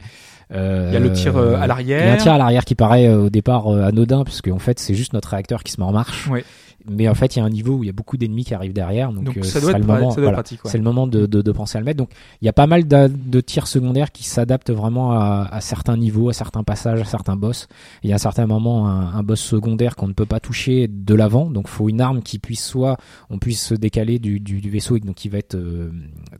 [0.53, 2.17] Euh, Il y a le tir euh, à Il y a un l'arrière.
[2.23, 5.13] tir à l'arrière qui paraît euh, au départ euh, anodin parce qu'en fait c'est juste
[5.13, 6.29] notre réacteur qui se met en marche.
[6.29, 6.45] Ouais.
[6.89, 8.55] Mais en fait il y a un niveau où il y a beaucoup d'ennemis qui
[8.55, 9.99] arrivent derrière, donc, Donc euh, ça doit être le moment.
[9.99, 10.33] ça doit être voilà.
[10.37, 10.65] pratique.
[10.65, 10.71] ouais.
[10.71, 11.99] C'est le moment de, de, de penser à le mettre.
[11.99, 12.11] Donc
[12.43, 15.97] il y a pas mal d'a- de tirs secondaires qui s'adaptent vraiment à, à certains
[15.97, 17.69] niveaux, à certains passages, à certains boss.
[18.03, 20.89] Il y a à certains moments un, un boss secondaire qu'on ne peut pas toucher
[20.89, 22.97] de l'avant, donc faut une arme qui puisse soit
[23.31, 25.91] on puisse se décaler du, du, du vaisseau et donc qui va être euh,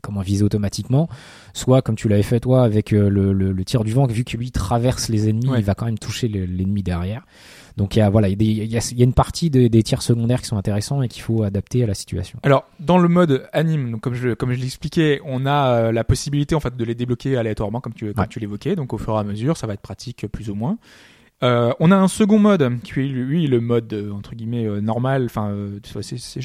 [0.01, 1.09] comment visé automatiquement,
[1.53, 4.23] soit comme tu l'avais fait toi avec euh, le, le, le tir du vent, vu
[4.23, 5.59] que lui traverse les ennemis, Ouais.
[5.59, 7.25] il va quand même toucher le- l'ennemi derrière.
[7.77, 10.01] Donc il y a voilà, il y a, y y une partie des, des tirs
[10.01, 12.39] secondaires qui sont intéressants et qu'il faut adapter à la situation.
[12.43, 16.03] Alors, dans le mode anime, donc comme je comme je l'expliquais, on a euh, la
[16.03, 18.27] possibilité en fait de les débloquer aléatoirement, comme tu comme Ouais.
[18.27, 18.75] tu l'évoquais.
[18.75, 20.77] Donc au fur et à mesure, ça va être pratique euh, plus ou moins.
[21.43, 24.81] Euh, on a un second mode qui est lui le mode euh, entre guillemets euh,
[24.81, 25.25] normal.
[25.25, 25.53] Enfin,
[25.85, 26.01] je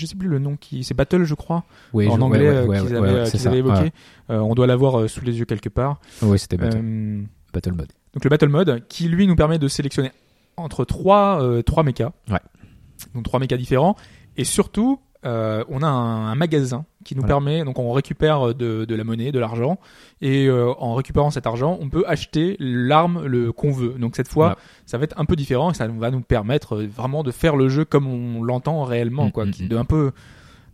[0.07, 1.64] sais plus le nom qui, c'est Battle, je crois,
[1.95, 3.90] Oui, en je- anglais ouais, ouais, qu'ils avaient, ouais, avaient évoqué.
[4.29, 5.99] On doit l'avoir sous les yeux quelque part.
[6.21, 7.88] Ouais, c'était battle, battle mode.
[8.12, 10.11] donc le battle mode qui lui nous permet de sélectionner
[10.57, 12.12] entre trois euh, trois mechas.
[12.31, 12.41] Ouais.
[13.15, 13.97] Donc trois mechas différents
[14.37, 17.35] et surtout euh, on a un, un magasin qui nous Voilà.
[17.35, 19.79] permet donc on récupère de, de la monnaie, de l'argent
[20.21, 23.95] et euh, en récupérant cet argent, on peut acheter l'arme le qu'on veut.
[23.99, 24.59] Donc cette fois, Voilà.
[24.87, 27.55] ça va être un peu différent et ça va nous permettre euh, vraiment de faire
[27.57, 29.69] le jeu comme on l'entend réellement quoi, mm, qui- mm.
[29.69, 30.11] de un peu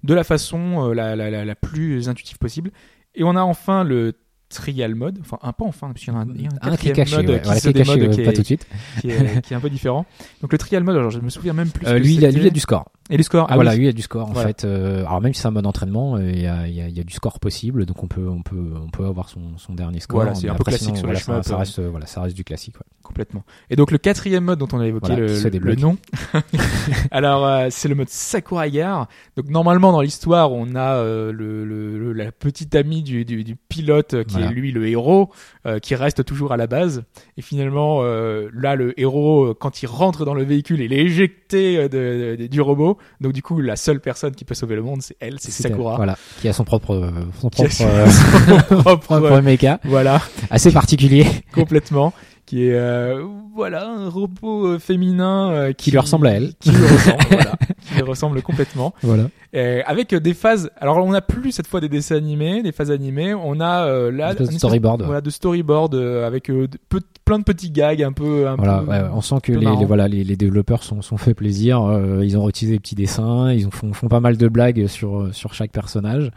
[0.04, 2.70] de la façon euh, la, la, la, la plus intuitive possible.
[3.14, 4.12] Et on a enfin le
[4.48, 6.50] trial mode, enfin un pas enfin parce qu'il y en a un, il y a
[6.62, 7.38] un caché, mode ouais.
[7.38, 8.66] qui Voilà, se caché, démode, ouais, qui pas est- tout de suite.
[9.00, 10.06] qui est, qui est un peu différent.
[10.40, 11.86] Donc le trial mode, alors je me souviens même plus.
[11.86, 12.90] Euh, lui, il a, lui, il a du score.
[13.10, 13.44] Et le score?
[13.44, 13.78] Ah, Ah voilà, oui.
[13.78, 14.48] il y a du score en Voilà.
[14.48, 14.64] fait.
[14.64, 16.88] Euh, alors même si c'est un mode entraînement, euh, il y, a, il y, a,
[16.88, 19.40] il y a du score possible, donc on peut, on peut, on peut avoir son,
[19.56, 20.20] son dernier score.
[20.20, 22.36] Voilà, c'est un peu classique sinon, sur voilà, les ça, reste, euh, voilà, ça reste
[22.36, 22.74] du classique.
[22.76, 22.86] ouais.
[23.02, 23.44] complètement.
[23.70, 25.96] Et donc le quatrième mode dont on a évoqué le, le nom.
[27.10, 29.08] alors euh, c'est le mode Sakurai Gar.
[29.36, 33.44] Donc normalement dans l'histoire on a euh, le, le, le- la petite amie du, du,
[33.44, 35.30] du pilote euh, qui est lui le héros
[35.66, 37.04] euh, qui reste toujours à la base.
[37.36, 41.88] Et finalement euh, là le héros quand il rentre dans le véhicule il est éjecté
[41.88, 42.97] de, de- du robot.
[43.20, 45.96] Donc du coup la seule personne qui peut sauver le monde c'est elle, c'est Sakura.
[45.96, 50.20] Voilà, qui a son propre, euh, son propre, son- euh, propre, propre euh, méca, voilà.
[50.50, 52.12] assez particulier, complètement
[52.48, 53.22] qui est euh,
[53.54, 56.54] voilà un robot euh, féminin euh, Qui lui ressemble à elle.
[56.60, 57.52] qui lui ressemble voilà
[57.86, 59.24] qui lui ressemble complètement voilà.
[59.54, 62.72] Euh, avec euh, des phases alors on n'a plus cette fois des dessins animés des
[62.72, 67.38] phases animées on a euh, là de storyboard, voilà de storyboard avec de- peu- plein
[67.38, 70.24] de petits gags un peu un Voilà, peu ouais, on sent que les, voilà, les,
[70.24, 71.82] les développeurs sont, sont fait plaisir.
[71.82, 74.86] euh, ils ont utilisé des petits dessins, ils ont, font, font pas mal de blagues
[74.86, 76.30] sur, sur chaque personnage.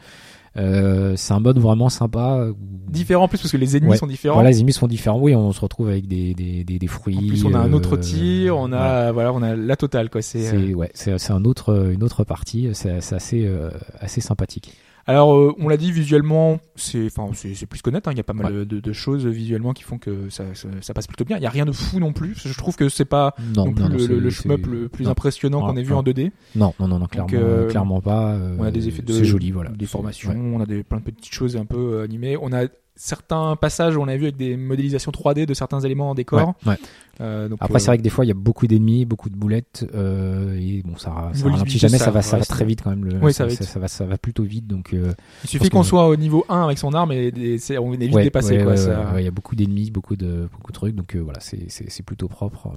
[0.58, 2.48] Euh, c'est un mode vraiment sympa.
[2.52, 2.58] où-
[2.92, 3.98] différent en plus parce que les ennemis Ouais.
[3.98, 5.18] sont différents Voilà, les ennemis sont différents.
[5.20, 7.16] Oui, on se retrouve avec des, des, des, des fruits.
[7.18, 9.32] en plus on a un autre euh, tir on a voilà.
[9.32, 9.34] voilà.
[9.34, 12.68] on a la totale quoi c'est euh, ouais, c'est c'est un autre une autre partie.
[12.74, 13.70] C'est c'est assez euh,
[14.02, 14.76] assez sympathique.
[15.08, 18.08] Alors, euh, on l'a dit visuellement, c'est enfin c'est plus qu'honnête.
[18.08, 18.12] hein.
[18.12, 20.94] Il y a pas mal de, de choses visuellement qui font que ça, ça, ça
[20.94, 21.38] passe plutôt bien.
[21.38, 22.36] Il y a rien de fou non plus.
[22.38, 25.06] Je trouve que c'est pas Non, non plus non, non, le, le, shmup le plus
[25.06, 25.12] non.
[25.12, 26.32] impressionnant qu'on ait vu en 2D.
[26.56, 28.34] Non, non, non, non, clairement, euh, clairement pas.
[28.34, 29.72] euh, On a des effets de joli, voilà.
[29.72, 30.30] des formations.
[30.32, 30.38] ouais.
[30.38, 32.38] On a des plein de petites choses un peu euh, animées.
[32.42, 36.12] On a certains passages où on a vu avec des modélisations 3D de certains éléments
[36.12, 36.54] en décor.
[36.66, 36.78] Ouais, ouais.
[37.20, 39.30] Euh, donc, Après, euh, c'est vrai que des fois, il y a beaucoup d'ennemis, beaucoup
[39.30, 42.66] de boulettes, euh, et bon, ça, ça ralentit jamais, ça ça, va, ça va très
[42.66, 43.06] vite quand même.
[43.06, 44.94] Le, Oui, ça va ça va, ça va plutôt vite, donc.
[44.94, 47.98] euh, il suffit qu'on soit au niveau 1 avec son arme et, c'est- on est
[47.98, 48.56] vite ouais, dépassé.
[48.56, 52.28] il y a beaucoup d'ennemis, beaucoup de, beaucoup de trucs, donc euh, voilà, c'est, plutôt
[52.28, 52.72] propre.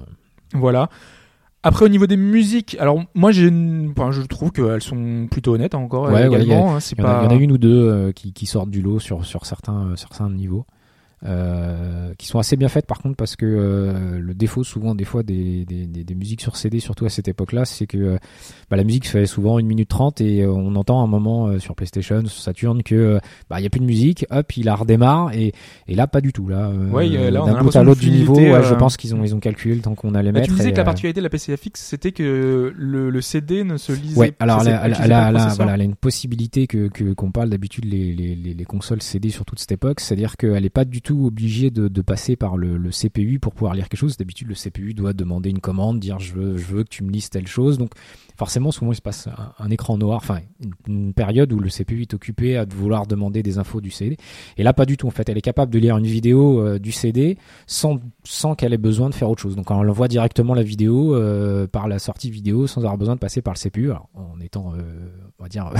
[0.53, 0.88] Voilà.
[1.66, 5.55] Après au niveau des musiques, alors moi j'ai, une- enfin, je trouve qu'elles sont plutôt
[5.55, 6.77] honnêtes hein, encore Ouais, ouais, également.
[6.77, 7.20] hein, c'est Il y, en a, pas...
[7.22, 9.46] il y en a une ou deux euh, qui, qui sortent du lot sur, sur
[9.46, 10.66] certains, euh, certains niveaux.
[11.26, 15.04] Euh, qui sont assez bien faites par contre parce que euh, le défaut souvent des
[15.04, 17.96] fois des, des, des, des musiques sur CD surtout à cette époque là c'est que
[17.96, 18.18] euh,
[18.70, 21.74] bah, la musique fait souvent 1 minute 30 et on entend un moment euh, sur
[21.74, 25.32] Playstation sur Saturn que bah il y a plus de musique hop il la redémarre
[25.32, 25.52] et,
[25.88, 28.62] et là pas du tout là, Ouais, là, d'un bout à l'autre du niveau ouais,
[28.62, 30.72] je pense qu'ils ont ils ont calculé le temps qu'on allait Bah, mettre tu disais
[30.72, 34.34] que la particularité de la PCFX c'était que le, le CD ne se lisait Ouais,
[34.40, 39.00] alors elle, a- une possibilité que que- qu'on parle d'habitude les, les, les, les consoles
[39.00, 42.37] CD sur toute cette époque, c'est-à-dire qu'elle n'est pas du tout obligée de, de passer
[42.37, 44.16] par le, le CPU pour pouvoir lire quelque chose.
[44.16, 47.11] D'habitude, le CPU doit demander une commande, dire je veux, je veux que tu me
[47.11, 47.79] lises telle chose.
[47.79, 47.92] Donc
[48.37, 51.68] forcément, souvent, il se passe un, un écran noir, enfin une, une période où le
[51.68, 54.16] CPU est occupé à vouloir demander des infos du CD.
[54.57, 55.07] Et là, pas du tout.
[55.07, 58.72] En fait, elle est capable de lire une vidéo euh, du CD sans, sans qu'elle
[58.72, 59.57] ait besoin de faire autre chose.
[59.57, 63.20] Donc, on envoie directement la vidéo euh, par la sortie vidéo sans avoir besoin de
[63.20, 63.90] passer par le CPU.
[63.90, 64.83] Alors, en étant, euh,
[65.38, 65.70] on va dire,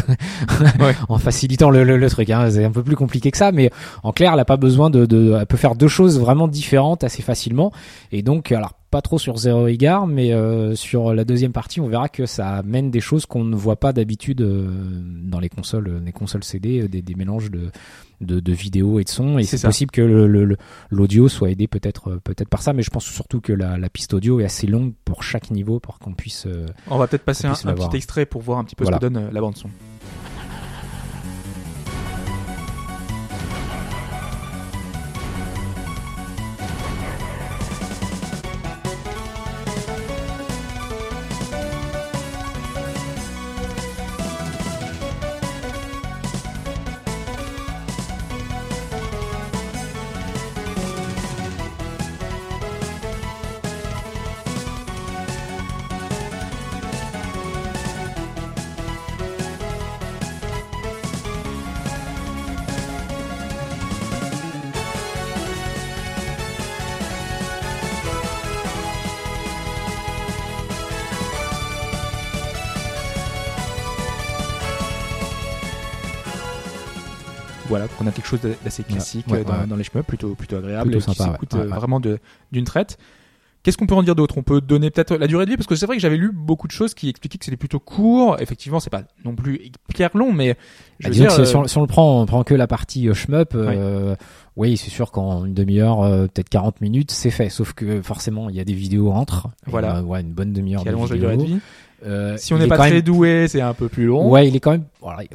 [1.09, 2.31] en facilitant le, le, le truc.
[2.31, 2.51] Hein.
[2.51, 3.70] C'est un peu plus compliqué que ça, mais
[4.03, 7.05] en clair, elle a pas besoin de, de, elle peut faire deux choses vraiment différentes
[7.05, 7.72] assez facilement.
[8.12, 11.88] Et donc, alors pas trop sur Zero Égard, mais euh, sur la deuxième partie, on
[11.88, 14.68] verra que ça amène des choses qu'on ne voit pas d'habitude euh,
[15.24, 17.70] dans les consoles, euh, les consoles CD, des, des mélanges de,
[18.20, 19.37] de, de vidéos et de sons.
[19.38, 20.57] Et C'est possible que le- le- le-
[20.90, 24.14] l'audio soit aidé peut-être peut-être par ça, mais je pense surtout que la, la piste
[24.14, 26.44] audio est assez longue pour chaque niveau pour qu'on puisse.
[26.46, 28.98] euh, On va peut-être passer un, petit extrait pour voir un petit peu Voilà.
[28.98, 29.68] ce que donne la bande son.
[78.82, 79.66] Classique Ouais, euh, dans, ouais.
[79.68, 81.60] dans les shmups, plutôt, plutôt agréable, Plutôt et qui sympa, s'écoute ouais.
[81.60, 82.98] euh, vraiment d'une traite.
[83.62, 84.37] Qu'est-ce qu'on peut en dire d'autre?
[84.37, 86.32] On peut donner peut-être la durée de vie parce que c'est vrai que j'avais lu
[86.34, 88.37] beaucoup de choses qui expliquaient que c'était plutôt court.
[88.38, 90.58] Effectivement, c'est pas non plus hyper long, mais
[90.98, 92.66] je Bah, veux dire, euh, si, on, si on le prend, on prend que la
[92.66, 94.16] partie shmup, euh,
[94.56, 97.48] oui, c'est sûr qu'en une demi-heure, euh, peut-être 40 minutes, c'est fait.
[97.48, 99.48] Sauf que forcément, il y a des vidéos entre.
[99.66, 100.02] Voilà.
[100.02, 101.48] ouais, une bonne demi-heure qui de allonge la durée vidéo.
[101.48, 101.60] de vie.
[102.05, 104.29] Euh, Si on n'est est pas très même- doué, c'est un peu plus long.
[104.31, 104.85] Ouais, il est quand même.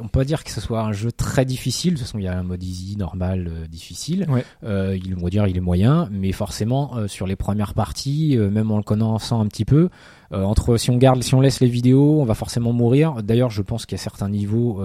[0.00, 1.94] On peut dire que ce soit un jeu très difficile.
[1.94, 4.26] De toute façon, il y a un mode easy, normal, euh, difficile.
[4.28, 4.44] Ouais.
[4.64, 8.70] Euh, il, on va dire, il est moyen, mais forcément, sur les premières parties, même
[8.70, 9.88] en le connaissant un petit peu,
[10.32, 13.22] entre si on garde, si on laisse les vidéos, on va forcément mourir.
[13.22, 14.80] D'ailleurs, je pense qu'il y a certains niveaux.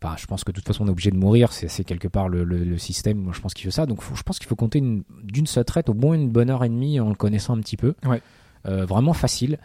[0.00, 2.08] Bah, je pense que de toute façon on est obligé de mourir, c'est c'est quelque
[2.08, 3.18] part le, le, le système.
[3.18, 3.86] Moi, je pense qu'il fait ça.
[3.86, 6.50] Donc, faut- je pense qu'il faut compter une- d'une seule traite au moins une bonne
[6.50, 7.94] heure et demie en le connaissant un petit peu.
[8.04, 8.20] Ouais.
[8.66, 9.58] Euh, vraiment facile.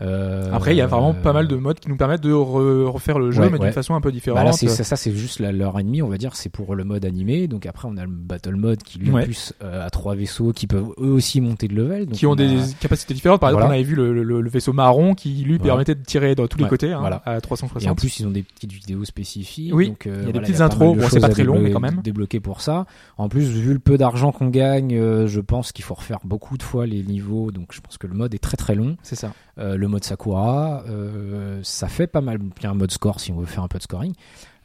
[0.00, 2.84] Euh, Après, il y a vraiment pas mal de modes qui nous permettent de re-
[2.86, 4.38] refaire le jeu, Ouais, mais d'une façon un peu différente.
[4.38, 7.04] Bah là, ça, ça, c'est juste et demie, on va dire, c'est pour le mode
[7.04, 7.46] animé.
[7.46, 9.24] Donc après, on a le battle mode qui lui en Ouais.
[9.24, 12.06] plus euh, a trois vaisseaux qui peuvent eux aussi monter de level.
[12.06, 13.40] Donc qui ont on des capacités différentes.
[13.40, 16.34] Par exemple, on avait vu le, le- le vaisseau marron qui lui permettait de tirer
[16.34, 17.16] dans tous les côtés hein, voilà.
[17.24, 17.96] à Et en 360.
[17.98, 19.72] plus, ils ont des petites vidéos spécifiques.
[19.74, 20.96] Oui, donc, euh, il y a des petites intros.
[20.96, 22.00] de Bon, c'est pas à très long, mais quand même.
[22.02, 22.86] Débloquer pour ça.
[23.16, 26.56] En plus, vu le peu d'argent qu'on gagne, euh, je pense qu'il faut refaire beaucoup
[26.58, 27.52] de fois les niveaux.
[27.52, 28.96] Donc, je pense que le mode est très très long.
[29.02, 29.32] C'est ça.
[29.58, 32.38] Euh, le mode Sakura, euh, ça fait pas mal.
[32.40, 34.12] Puis un mode score si on veut faire un peu de scoring.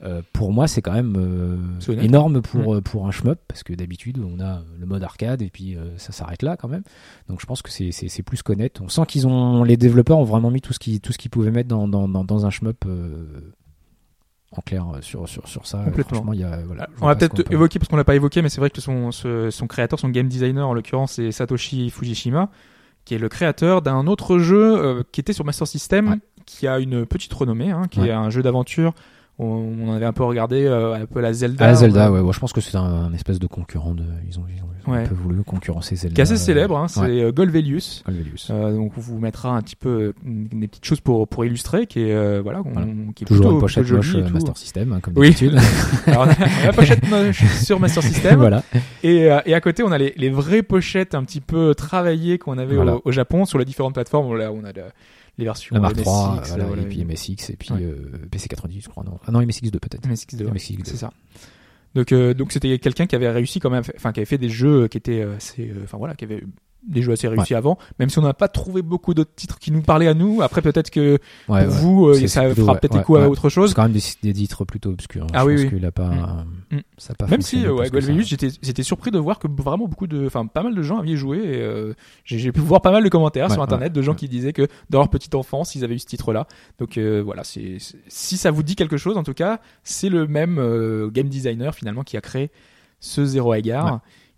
[0.02, 4.40] Euh, pour moi, c'est quand même énorme pour pour un shmup parce que d'habitude on
[4.40, 6.84] a le mode arcade et puis ça s'arrête là quand même.
[7.28, 8.80] Donc je pense que c'est plus qu'honnête.
[8.82, 11.88] On sent qu'ils ont les développeurs ont vraiment mis tout ce qu'ils pouvaient mettre dans
[11.88, 12.86] dans dans, dans un shmup.
[14.52, 16.34] en clair sur sur sur ça Complètement.
[16.34, 18.50] il y a voilà On va peut-être peut- évoquer parce qu'on l'a pas évoqué, mais
[18.50, 22.50] c'est vrai que son, ce- son créateur, son game designer en l'occurrence, c'est Satoshi Fujishima,
[23.10, 26.16] qui est le créateur d'un autre jeu euh, qui était sur Master System, Ouais.
[26.46, 28.10] qui a une petite renommée, hein, qui Ouais.
[28.10, 28.94] est un jeu d'aventure.
[29.42, 29.46] On,
[29.88, 31.64] on avait un peu regardé euh, un peu la Zelda.
[31.64, 33.94] Ah, la Zelda, on ouais, ouais, je pense que c'est un, un espèce de concurrent
[33.94, 34.04] de.
[34.28, 35.04] Ils ont, ils ont, ils ont Ouais.
[35.04, 36.16] un peu voulu concurrencer Zelda.
[36.16, 37.22] Qui est assez célèbre, hein, c'est ouais.
[37.24, 38.02] euh, Golvelius.
[38.06, 38.50] Golvelius.
[38.50, 41.86] Euh, donc on vous mettra un petit peu euh, des petites choses pour pour illustrer,
[41.86, 42.88] qui est euh, voilà, on- Voilà.
[43.16, 44.34] qui est Toujours plutôt, une pochette plutôt moche euh, tout.
[44.34, 45.28] Master System, hein, comme Oui.
[45.28, 45.58] d'habitude.
[46.08, 48.36] Alors, on a, on la pochette moche sur Master System.
[48.40, 48.64] voilà.
[49.04, 52.38] Et, euh, et à côté, on a les, les vraies pochettes un petit peu travaillées
[52.40, 52.96] qu'on avait Voilà.
[52.96, 54.36] au, au Japon sur les différentes plateformes.
[54.38, 54.82] Là, on a le-
[55.40, 57.82] les versions La Mark MSX, 3, voilà, voilà, et puis MSX, et puis Ouais.
[57.82, 59.04] euh, PC90, je crois.
[59.04, 59.20] Non.
[59.26, 60.08] Ah non, MSX2 peut-être.
[60.08, 60.52] MSX2, ouais.
[60.52, 60.82] MSX2.
[60.84, 61.12] c'est ça.
[61.96, 64.50] Donc, euh, donc c'était quelqu'un qui avait réussi quand même, enfin qui avait fait des
[64.50, 66.44] jeux qui étaient, euh, assez, euh, enfin voilà, qui avait
[66.88, 69.72] des jeux assez réussis avant, même si on n'a pas trouvé beaucoup d'autres titres qui
[69.72, 70.42] nous parlaient à nous.
[70.42, 71.66] Après, peut-être que Ouais, pour ouais.
[71.68, 73.70] vous, euh, ça plutôt, fera peut-être écho à autre chose.
[73.72, 75.24] C'est quand même des, des titres plutôt obscurs.
[75.26, 75.28] hein.
[75.34, 75.70] Ah je oui, pense oui.
[75.78, 76.76] qu'il a pas, Mm.
[76.76, 77.92] euh, ça a pas Même si, euh, ouais, ça.
[77.92, 78.28] Golvelius,
[78.62, 81.38] j'étais, surpris de voir que vraiment beaucoup de, enfin, pas mal de gens avaient joué
[81.40, 84.54] et euh, j'ai, pu voir pas mal de commentaires sur internet de gens qui disaient
[84.54, 86.48] que dans leur petite enfance, ils avaient eu ce titre-là.
[86.80, 90.28] Donc euh, voilà, c'est, si ça vous dit quelque chose, en tout cas, c'est le
[90.28, 90.56] même
[91.12, 92.52] game designer finalement qui a créé
[93.00, 93.62] ce Zero Ouais.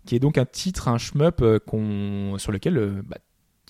[0.06, 3.18] Qui est donc un titre, un shmup euh, qu'on, sur lequel, euh, bah,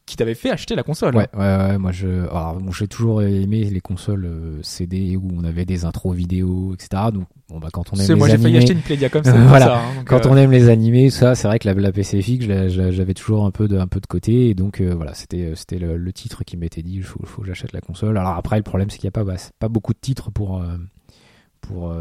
[0.06, 1.16] qui t'avait fait acheter la console.
[1.16, 5.28] Ouais, ouais, ouais, moi je, alors, bon, j'ai toujours aimé les consoles euh, CD où
[5.34, 7.04] on avait des intros vidéo, etc.
[7.12, 9.32] Donc, bon, bah, quand on aime les moi j'ai failli acheter une Playdia comme ça.
[9.32, 9.66] Voilà.
[9.66, 12.46] ça, hein, quand euh, on aime les animés, ça, c'est vrai que la, la PCFX,
[12.68, 15.78] j'avais toujours un peu de, un peu de côté, et donc euh, voilà, c'était, c'était
[15.78, 18.18] le, le titre qui m'était dit, il faut, faut que j'achète la console.
[18.18, 20.62] Alors après, le problème, c'est qu'il n'y a pas, bah, pas beaucoup de titres pour,
[21.60, 21.94] pour,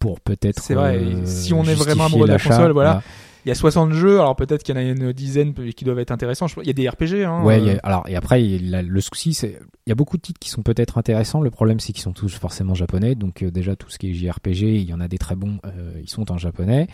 [0.00, 0.60] pour peut-être.
[0.60, 3.02] C'est vrai, euh, si on est vraiment amoureux de la console, voilà.
[3.46, 5.98] Il y a 60 jeux, alors peut-être qu'il y en a une dizaine qui doivent
[6.00, 6.46] être intéressants.
[6.60, 7.24] Il y a des RPG.
[7.24, 9.92] Hein, Ouais, euh, a- alors et après il y a- le souci c'est il y
[9.92, 11.40] a beaucoup de titres qui sont peut-être intéressants.
[11.40, 13.14] Le problème c'est qu'ils sont tous forcément japonais.
[13.14, 15.58] Donc euh, déjà tout ce qui est JRPG, il y en a des très bons,
[15.64, 16.88] euh, ils sont en japonais.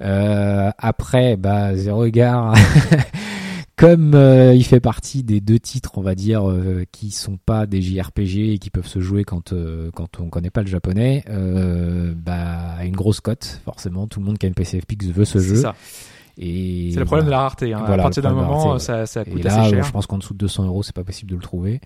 [0.00, 2.54] Euh, après bah zéro égard.
[3.76, 7.66] Comme euh, il fait partie des deux titres, on va dire, euh, qui sont pas
[7.66, 11.24] des JRPG et qui peuvent se jouer quand euh, quand on connaît pas le japonais,
[11.28, 14.06] euh, bah une grosse cote forcément.
[14.06, 15.56] Tout le monde qui a une PCFX veut ce c'est jeu.
[15.56, 15.74] ça.
[16.38, 17.74] Et C'est le problème de la rareté.
[17.74, 17.82] Hein.
[17.86, 19.84] Voilà, à partir d'un moment, ça, ça Et coûte là, assez euh, cher.
[19.84, 21.80] je pense qu'en dessous de 200 euros, c'est pas possible de le trouver.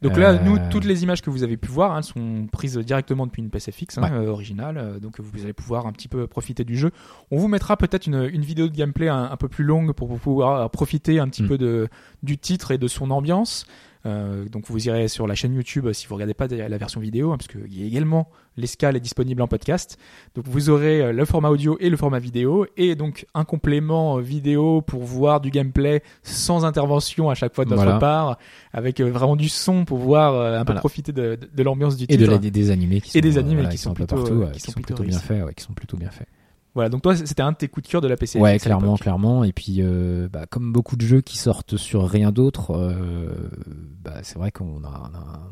[0.00, 2.78] Donc là, Euh, nous, toutes les images que vous avez pu voir, hein, sont prises
[2.78, 4.12] directement depuis une PCFX hein, Ouais.
[4.12, 6.90] euh, originale, euh, donc vous allez pouvoir un petit peu profiter du jeu.
[7.32, 10.16] On vous mettra peut-être une, une vidéo de gameplay un, un peu plus longue pour
[10.18, 11.48] pouvoir euh, profiter un petit Mm.
[11.48, 11.88] peu de,
[12.22, 13.66] du titre et de son ambiance.
[14.06, 17.00] Euh, donc vous irez sur la chaîne YouTube euh, si vous regardez pas la version
[17.00, 19.98] vidéo, hein, parce que il y a également l'escale est disponible en podcast.
[20.34, 24.18] Donc vous aurez euh, le format audio et le format vidéo, et donc un complément
[24.18, 27.98] vidéo pour voir du gameplay sans intervention à chaque fois de notre Voilà.
[27.98, 28.38] part,
[28.72, 30.80] avec vraiment du son pour voir un peu Voilà.
[30.80, 32.20] profiter de, de, de l'ambiance du Et titre.
[32.24, 34.32] de la, des, animés qui sont, Et des animés voilà, qui qui sont plutôt, partout,
[34.34, 36.28] ouais, qui qui sont sont plutôt plutôt bien faits, ouais, qui sont plutôt bien faits.
[36.74, 38.38] Voilà, donc toi c'était un de tes coups de cœur de la PC.
[38.38, 39.42] Ouais, clairement, clairement.
[39.42, 43.32] Et puis, euh, bah, comme beaucoup de jeux qui sortent sur rien d'autre, euh,
[44.04, 45.10] bah, c'est vrai qu'on a,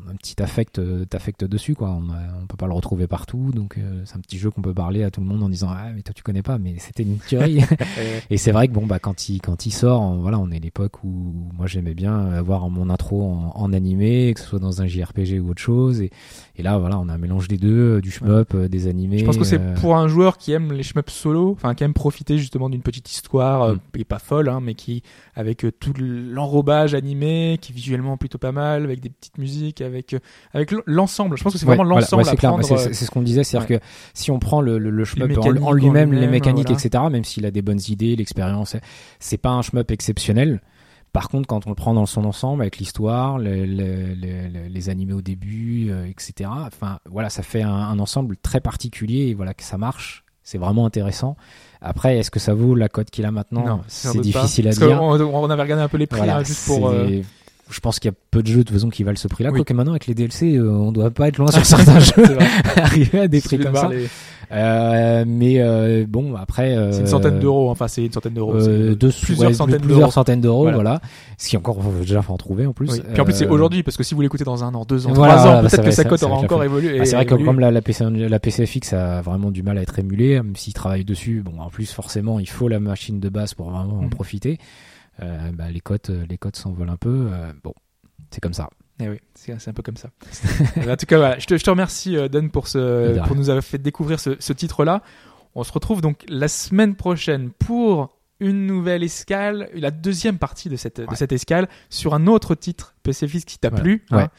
[0.09, 1.89] un, petit affect, euh, affect dessus, quoi.
[1.89, 4.61] On, a- on peut pas le retrouver partout, donc euh, c'est un petit jeu qu'on
[4.61, 6.75] peut parler à tout le monde en disant ah mais toi tu connais pas, mais
[6.79, 7.61] c'était une tuerie.
[8.29, 10.59] Et c'est vrai que bon bah quand il quand il sort, on- voilà, on est
[10.59, 14.81] l'époque où moi j'aimais bien avoir mon intro en, en animé, que ce soit dans
[14.81, 15.99] un JRPG ou autre chose.
[16.01, 16.11] Et,
[16.55, 19.17] et là voilà, on a un mélange des deux, euh, du shmup, des animés.
[19.19, 21.93] Je pense que c'est pour un joueur qui aime les shmups solo, enfin qui aime
[21.93, 23.79] profiter justement d'une petite histoire, euh, Mm.
[23.99, 25.03] et pas folle, hein, mais qui
[25.35, 29.81] avec euh, tout l'enrobage animé, qui est visuellement plutôt pas mal, avec des petites musiques,
[29.81, 30.19] avec euh,
[30.53, 31.37] avec l'ensemble.
[31.37, 32.65] Je pense que c'est Ouais, vraiment voilà, l'ensemble ouais, à clair, prendre.
[32.77, 36.13] c'est ce qu'on disait, c'est-à-dire que si on prend le, le, le shmup en, lui-même,
[36.13, 36.81] les mécaniques, voilà.
[36.83, 38.75] etc., même s'il a des bonnes idées, l'expérience,
[39.19, 40.61] c'est pas un shmup exceptionnel.
[41.13, 44.67] Par contre, quand on le prend dans son ensemble, avec l'histoire, le- le- le- le-
[44.69, 49.27] les animés au début, euh, etc., enfin voilà, ça fait un, un ensemble très particulier
[49.27, 50.23] et voilà que ça marche.
[50.47, 51.35] C'est vraiment intéressant.
[51.81, 53.81] Après, est-ce que ça vaut la cote qu'il a maintenant?
[53.89, 54.43] C'est doute pas.
[54.43, 55.03] difficile à Parce dire.
[55.03, 56.87] On, avait regardé un peu les prix Voilà, hein, juste pour.
[56.87, 57.21] euh,
[57.69, 59.49] Je pense qu'il y a peu de jeux de toute façon qui valent ce prix-là.
[59.51, 59.57] Oui.
[59.59, 62.13] Quoique maintenant, avec les DLC, euh, on doit pas être loin sur certains jeux.
[62.77, 63.89] Arriver à des prix comme ça.
[63.89, 64.07] les-
[64.49, 67.69] Euh, mais euh, bon, après, euh, C'est une centaine d'euros.
[67.69, 68.55] Enfin, c'est une centaine d'euros.
[68.55, 70.11] euh, deux- plusieurs ouais, centaines plusieurs d'euros.
[70.11, 70.77] centaines d'euros, Voilà.
[70.77, 71.01] voilà.
[71.37, 72.89] Ce qui encore déjà faut en trouver en plus.
[72.89, 73.01] Oui.
[73.11, 75.05] Puis en plus, c'est Euh, aujourd'hui, parce que si vous l'écoutez dans un an, deux
[75.05, 76.97] ans, Voilà, trois voilà, ans, peut-être que sa cote aura encore évolué.
[77.01, 79.81] ah, c'est vrai que comme la, la, PC, la PCFX a vraiment du mal à
[79.81, 83.27] être émulée, même s'ils travaillent dessus, bon, en plus forcément, il faut la machine de
[83.27, 84.09] base pour vraiment en Mhm.
[84.11, 84.59] profiter.
[85.21, 87.29] Euh, bah, les cotes, les cotes s'envolent un peu.
[87.31, 87.73] euh, bon,
[88.31, 88.69] c'est comme ça.
[88.99, 90.09] Eh oui, c'est un peu comme ça.
[90.89, 93.63] en tout cas, voilà, je te, je te remercie, euh, Dan, pour, ce, nous avoir
[93.63, 95.01] fait découvrir ce, ce titre-là.
[95.55, 100.75] On se retrouve donc la semaine prochaine pour une nouvelle escale, la deuxième partie de
[100.75, 101.15] cette, de Ouais.
[101.15, 103.83] cette escale, sur un autre titre PCFX qui t'a Voilà.
[103.83, 104.05] plu.
[104.11, 104.21] Ouais.
[104.23, 104.29] hein.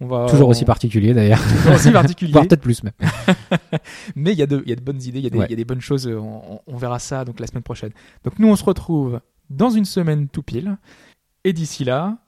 [0.00, 1.40] On va, Toujours on- aussi particulier d'ailleurs.
[1.56, 2.32] toujours aussi particulier.
[2.32, 2.92] Voire peut-être plus même.
[4.16, 5.38] Mais il y, a de, il y a de bonnes idées, il y, a des-
[5.38, 5.46] Ouais.
[5.48, 6.06] il y a des bonnes choses.
[6.06, 7.90] euh, On, on- on verra ça donc la semaine prochaine.
[8.24, 10.76] Donc nous, on se retrouve dans une semaine tout pile.
[11.44, 12.18] Et d'ici là,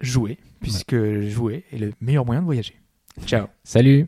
[0.00, 2.76] jouez, puisque jouer est le meilleur moyen de voyager.
[3.26, 3.46] Ciao.
[3.64, 4.06] Salut